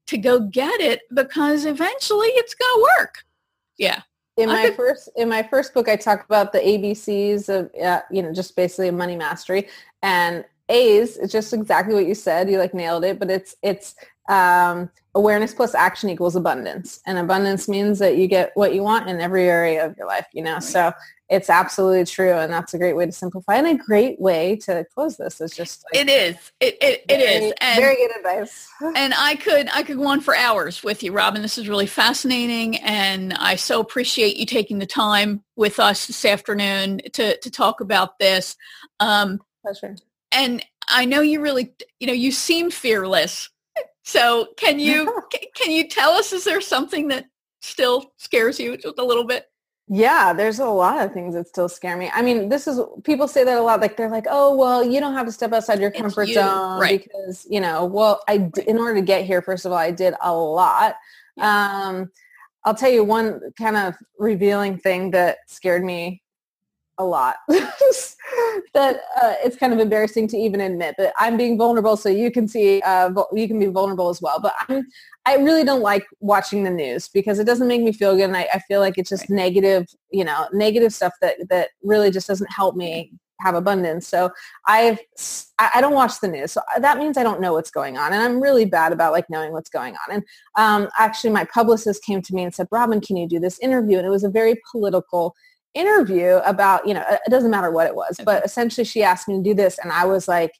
[0.07, 3.25] to go get it because eventually it's going to work.
[3.77, 4.03] Yeah.
[4.37, 4.77] in my could...
[4.77, 8.57] first in my first book, I talk about the ABCs of uh, you know just
[8.57, 9.69] basically money mastery
[10.03, 12.51] and A's is just exactly what you said.
[12.51, 13.95] You like nailed it, but it's it's
[14.29, 19.09] um, awareness plus action equals abundance, and abundance means that you get what you want
[19.09, 20.26] in every area of your life.
[20.33, 20.93] You know, so
[21.29, 24.87] it's absolutely true, and that's a great way to simplify and a great way to
[24.95, 25.41] close this.
[25.41, 28.68] Is just like, it is it it, it very, is and, very good advice.
[28.97, 31.43] and I could I could go on for hours with you, Robyn.
[31.43, 36.24] This is really fascinating, and I so appreciate you taking the time with us this
[36.24, 38.57] afternoon to to talk about this.
[39.01, 39.97] Um, Pleasure
[40.33, 43.51] and I know you really, you know, you seem fearless.
[44.09, 45.22] So can you
[45.54, 46.32] can you tell us?
[46.32, 47.26] Is there something that
[47.61, 49.44] still scares you just a little bit?
[49.86, 52.11] Yeah, there's a lot of things that still scare me.
[52.14, 53.82] I mean, this is people say that a lot.
[53.82, 56.80] Like they're like, "Oh, well, you don't have to step outside your comfort you, zone
[56.80, 57.02] right.
[57.02, 60.14] because you know." Well, I in order to get here, first of all, I did
[60.22, 60.96] a lot.
[61.36, 61.88] Yeah.
[61.88, 62.11] Um,
[62.64, 66.22] I'll tell you one kind of revealing thing that scared me
[66.99, 71.96] a lot that uh, it's kind of embarrassing to even admit that I'm being vulnerable
[71.96, 74.86] so you can see uh, you can be vulnerable as well but I'm
[75.24, 78.36] I really don't like watching the news because it doesn't make me feel good and
[78.36, 79.36] I, I feel like it's just right.
[79.36, 84.30] negative you know negative stuff that that really just doesn't help me have abundance so
[84.66, 84.99] I've
[85.59, 88.22] I don't watch the news so that means I don't know what's going on and
[88.22, 90.24] I'm really bad about like knowing what's going on and
[90.57, 93.99] um, actually my publicist came to me and said Robyn can you do this interview
[93.99, 95.36] and it was a very political
[95.75, 98.25] interview about, you know, it doesn't matter what it was, okay.
[98.25, 100.53] but essentially she asked me to do this and I was like,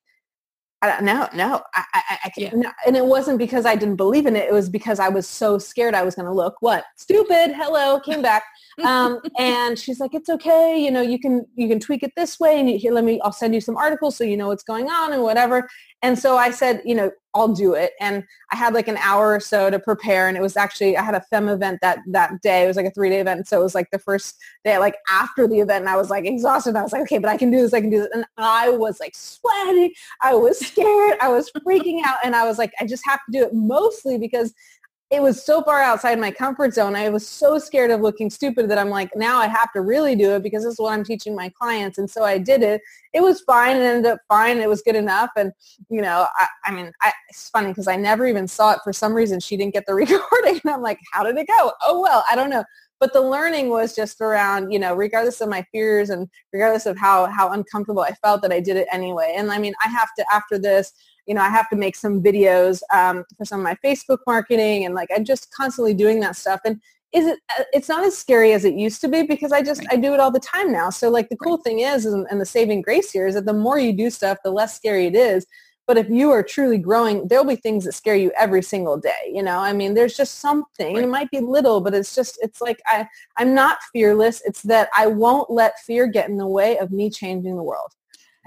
[0.81, 2.53] I don't know, no, I, I, I can't.
[2.53, 2.61] Yeah.
[2.61, 2.71] No.
[2.87, 4.49] And it wasn't because I didn't believe in it.
[4.49, 7.53] It was because I was so scared I was going to look what stupid.
[7.53, 8.45] Hello, came back.
[8.85, 10.79] Um, and she's like, it's okay.
[10.79, 13.33] You know, you can, you can tweak it this way and here, let me, I'll
[13.33, 15.69] send you some articles so you know what's going on and whatever.
[16.03, 17.93] And so I said, you know, I'll do it.
[18.01, 20.29] And I had like an hour or so to prepare.
[20.29, 22.65] And it was actually, I had a FEM event that, that day.
[22.65, 23.49] It was like a three day event.
[23.49, 26.25] So it was like the first day, like after the event and I was like
[26.25, 26.77] exhausted.
[26.77, 27.75] I was like, okay, but I can do this.
[27.75, 28.09] I can do this.
[28.15, 29.93] And I was like sweating.
[30.23, 31.19] I was scared.
[31.21, 32.19] I was freaking out.
[32.25, 34.55] And I was like, I just have to do it mostly because
[35.11, 36.95] it was so far outside my comfort zone.
[36.95, 40.15] I was so scared of looking stupid that I'm like, now I have to really
[40.15, 41.97] do it because this is what I'm teaching my clients.
[41.97, 42.83] And so I did it.
[43.15, 43.77] It was fine.
[43.77, 44.59] It ended up fine.
[44.59, 45.31] It was good enough.
[45.35, 45.53] And,
[45.89, 48.81] you know, I, I mean, I, it's funny because I never even saw it.
[48.85, 50.61] For some reason, she didn't get the recording.
[50.63, 51.73] And I'm like, how did it go?
[51.87, 52.65] Oh, well, I don't know
[53.01, 56.99] but the learning was just around you know regardless of my fears and regardless of
[56.99, 60.09] how how uncomfortable i felt that i did it anyway and i mean i have
[60.19, 60.93] to after this
[61.29, 64.87] you know, I have to make some videos um, for some of my Facebook marketing
[64.87, 66.61] and like I'm just constantly doing that stuff.
[66.65, 66.81] And
[67.13, 69.81] is it, uh, it's not as scary as it used to be because I just,
[69.81, 69.93] right.
[69.93, 70.89] I do it all the time now.
[70.89, 71.65] So like the cool right.
[71.65, 74.39] thing is, and, and the saving grace here is that the more you do stuff,
[74.43, 75.47] the less scary it is.
[75.87, 79.31] But if you are truly growing, there'll be things that scare you every single day.
[79.31, 80.95] You know, I mean, there's just something.
[80.95, 81.05] Right.
[81.05, 83.07] It might be little, but it's just, it's like I,
[83.37, 84.43] I'm not fearless.
[84.47, 87.93] It's that I won't let fear get in the way of me changing the world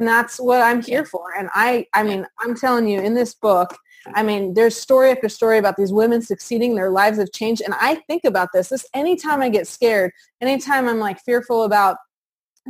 [0.01, 1.37] and that's what i'm here for.
[1.37, 3.77] And i i mean i'm telling you in this book
[4.15, 7.61] i mean there's story after story about these women succeeding their lives have changed.
[7.61, 11.97] And i think about this this anytime i get scared anytime i'm like fearful about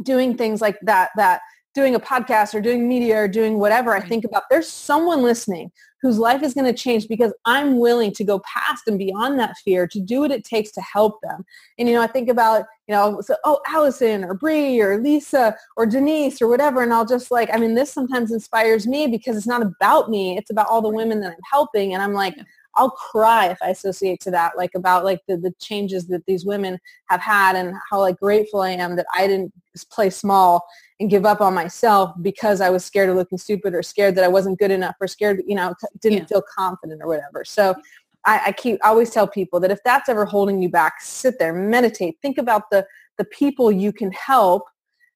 [0.03, 1.39] doing things like that that
[1.73, 5.71] doing a podcast or doing media or doing whatever i think about there's someone listening
[6.01, 9.57] whose life is going to change because I'm willing to go past and beyond that
[9.57, 11.45] fear to do what it takes to help them.
[11.77, 15.55] And, you know, I think about, you know, so, oh, Allison or Bree or Lisa
[15.77, 16.81] or Denise or whatever.
[16.81, 20.37] And I'll just like, I mean, this sometimes inspires me because it's not about me.
[20.37, 21.93] It's about all the women that I'm helping.
[21.93, 22.35] And I'm like,
[22.75, 26.45] I'll cry if I associate to that, like about like the, the changes that these
[26.45, 29.53] women have had and how like grateful I am that I didn't
[29.91, 30.65] play small
[30.99, 34.23] and give up on myself because I was scared of looking stupid or scared that
[34.23, 36.25] I wasn't good enough or scared, you know, didn't yeah.
[36.25, 37.43] feel confident or whatever.
[37.43, 37.75] So
[38.25, 41.39] I, I keep I always tell people that if that's ever holding you back, sit
[41.39, 42.85] there, meditate, think about the
[43.17, 44.63] the people you can help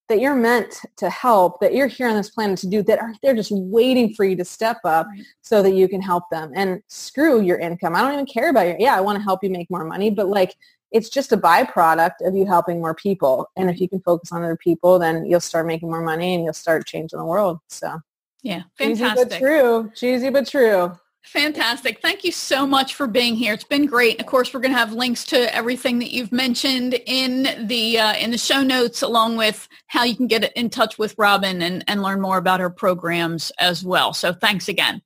[0.08, 3.14] that you're meant to help, that you're here on this planet to do, that are
[3.22, 5.24] they're just waiting for you to step up right.
[5.42, 6.52] so that you can help them.
[6.56, 7.96] And screw your income.
[7.96, 10.10] I don't even care about your yeah, I want to help you make more money,
[10.10, 10.56] but like
[10.92, 13.50] it's just a byproduct of you helping more people.
[13.56, 16.44] And if you can focus on other people, then you'll start making more money and
[16.44, 17.60] you'll start changing the world.
[17.68, 18.00] So
[18.44, 19.30] yeah, fantastic.
[19.30, 19.92] Cheesy but true.
[19.96, 20.98] Cheesy but true.
[21.26, 22.02] Fantastic.
[22.02, 23.54] Thank you so much for being here.
[23.54, 24.20] It's been great.
[24.20, 28.16] Of course, we're going to have links to everything that you've mentioned in the uh,
[28.16, 31.84] in the show notes, along with how you can get in touch with Robyn and,
[31.88, 34.14] and learn more about her programs as well.
[34.14, 35.02] So thanks again.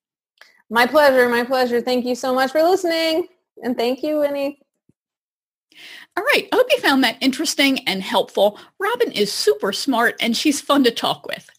[0.69, 1.27] My pleasure.
[1.29, 1.81] My pleasure.
[1.81, 3.27] Thank you so much for listening.
[3.63, 4.59] And thank you, Winnie.
[6.17, 6.47] All right.
[6.51, 8.59] I hope you found that interesting and helpful.
[8.77, 11.49] Robyn is super smart and she's fun to talk with.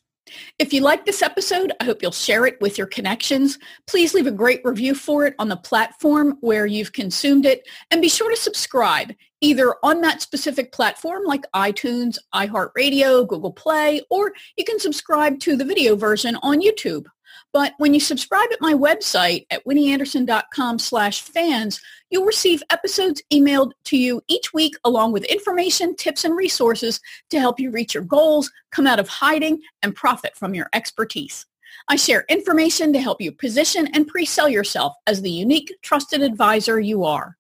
[0.59, 3.59] If you like this episode, I hope you'll share it with your connections.
[3.87, 8.03] Please leave a great review for it on the platform where you've consumed it and
[8.03, 9.13] be sure to subscribe.
[9.41, 15.57] either on that specific platform like iTunes, iHeartRadio, Google Play, or you can subscribe to
[15.57, 17.07] the video version on YouTube.
[17.53, 23.73] But when you subscribe at my website at winnieanderson.com slash fans, you'll receive episodes emailed
[23.85, 28.05] to you each week along with information, tips, and resources to help you reach your
[28.05, 31.47] goals, come out of hiding, and profit from your expertise.
[31.89, 36.79] I share information to help you position and pre-sell yourself as the unique, trusted advisor
[36.79, 37.37] you are.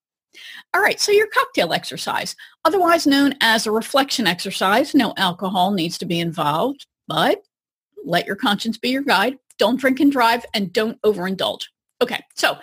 [0.74, 2.34] All right, so your cocktail exercise,
[2.64, 7.42] otherwise known as a reflection exercise, no alcohol needs to be involved, but
[8.04, 9.38] let your conscience be your guide.
[9.60, 11.64] Don't drink and drive and don't overindulge.
[12.00, 12.56] Okay, so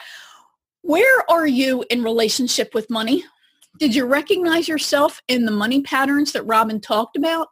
[0.82, 3.24] where are you in relationship with money?
[3.78, 7.50] Did you recognize yourself in the money patterns that Robyn talked about?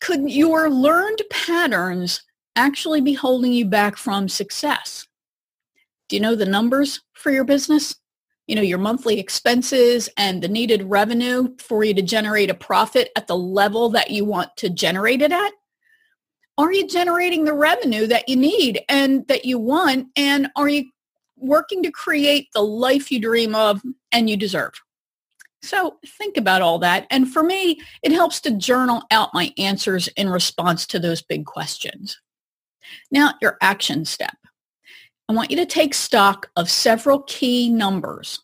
[0.00, 2.22] Could your learned patterns
[2.54, 5.08] actually be holding you back from success?
[6.08, 7.96] Do you know the numbers for your business?
[8.46, 13.10] You know, your monthly expenses and the needed revenue for you to generate a profit
[13.16, 15.50] at the level that you want to generate it at?
[16.56, 20.08] Are you generating the revenue that you need and that you want?
[20.16, 20.90] And are you
[21.36, 23.82] working to create the life you dream of
[24.12, 24.72] and you deserve?
[25.62, 27.06] So think about all that.
[27.10, 31.46] And for me, it helps to journal out my answers in response to those big
[31.46, 32.20] questions.
[33.10, 34.36] Now, your action step.
[35.28, 38.40] I want you to take stock of several key numbers.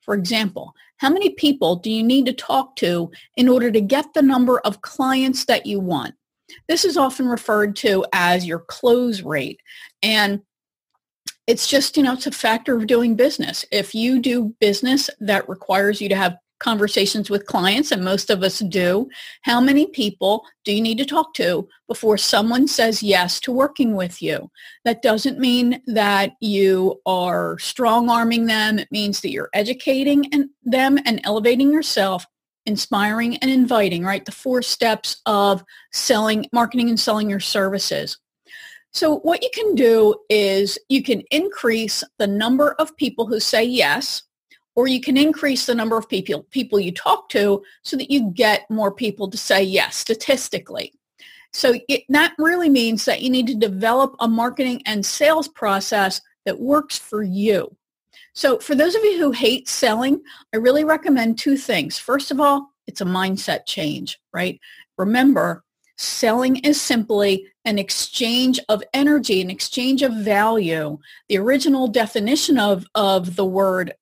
[0.00, 4.14] For example, how many people do you need to talk to in order to get
[4.14, 6.14] the number of clients that you want?
[6.68, 9.60] This is often referred to as your close rate.
[10.02, 10.42] And
[11.46, 13.64] it's just, you know, it's a factor of doing business.
[13.70, 18.42] If you do business that requires you to have conversations with clients, and most of
[18.42, 19.06] us do,
[19.42, 23.94] how many people do you need to talk to before someone says yes to working
[23.94, 24.50] with you?
[24.84, 28.78] That doesn't mean that you are strong-arming them.
[28.78, 32.24] It means that you're educating them and elevating yourself,
[32.66, 34.24] inspiring and inviting, right?
[34.24, 38.18] The four steps of selling, marketing and selling your services.
[38.92, 43.64] So what you can do is you can increase the number of people who say
[43.64, 44.22] yes
[44.76, 48.32] or you can increase the number of people people you talk to so that you
[48.34, 50.92] get more people to say yes statistically.
[51.52, 56.20] So it, that really means that you need to develop a marketing and sales process
[56.44, 57.76] that works for you.
[58.34, 60.20] So for those of you who hate selling,
[60.52, 61.98] I really recommend two things.
[61.98, 64.60] First of all, it's a mindset change, right?
[64.98, 65.64] Remember,
[65.96, 70.98] sellan is simply an exchange of energy, an exchange of value.
[71.28, 73.94] The original definition of, of the word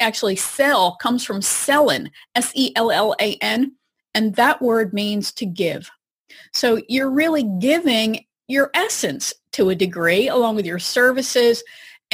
[0.00, 3.72] actually sell comes from selling, S-E-L-L-A-N,
[4.14, 5.90] and that word means to give.
[6.52, 11.62] So you're really giving your essence to a degree along with your services,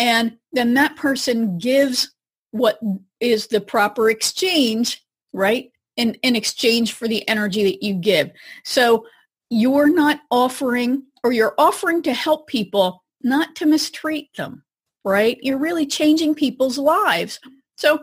[0.01, 2.11] and then that person gives
[2.53, 2.81] what
[3.21, 8.31] is the proper exchange, right, in, in exchange for the energy that you give.
[8.65, 9.07] So
[9.51, 14.65] you're not offering or you're offering to help people, not to mistreat them,
[15.05, 15.37] right?
[15.43, 17.39] You're really changing people's lives
[17.77, 18.01] so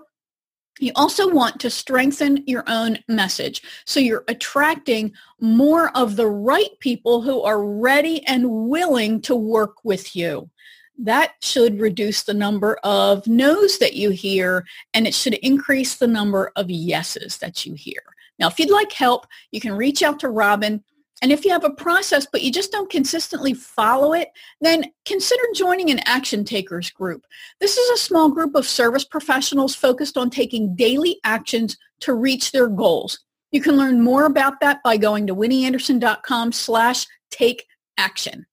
[0.80, 3.62] you also want to strengthen your own message.
[3.86, 9.84] So you're attracting more of the right people who are ready and willing to work
[9.84, 10.50] with you.
[10.98, 16.08] That should reduce the number of no's that you hear and it should increase the
[16.08, 18.02] number of yeses that you hear.
[18.40, 20.84] Now, if you'd like help, you can reach out to Robyn
[21.22, 24.30] and if you have a process, but you just don't consistently follow it,
[24.62, 27.26] then consider joining an action takers group.
[27.60, 32.52] This is a small group of service professionals focused on taking daily actions to reach
[32.52, 33.20] their goals.
[33.52, 37.66] You can learn more about that by going to winnieanderson.com slash take
[37.98, 38.46] action.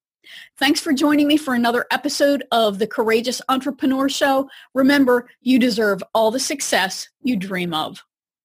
[0.57, 4.49] Thanks for joining me for another episode of the Courageous Entrepreneur Show.
[4.73, 8.03] Remember, you deserve all the success you dream of.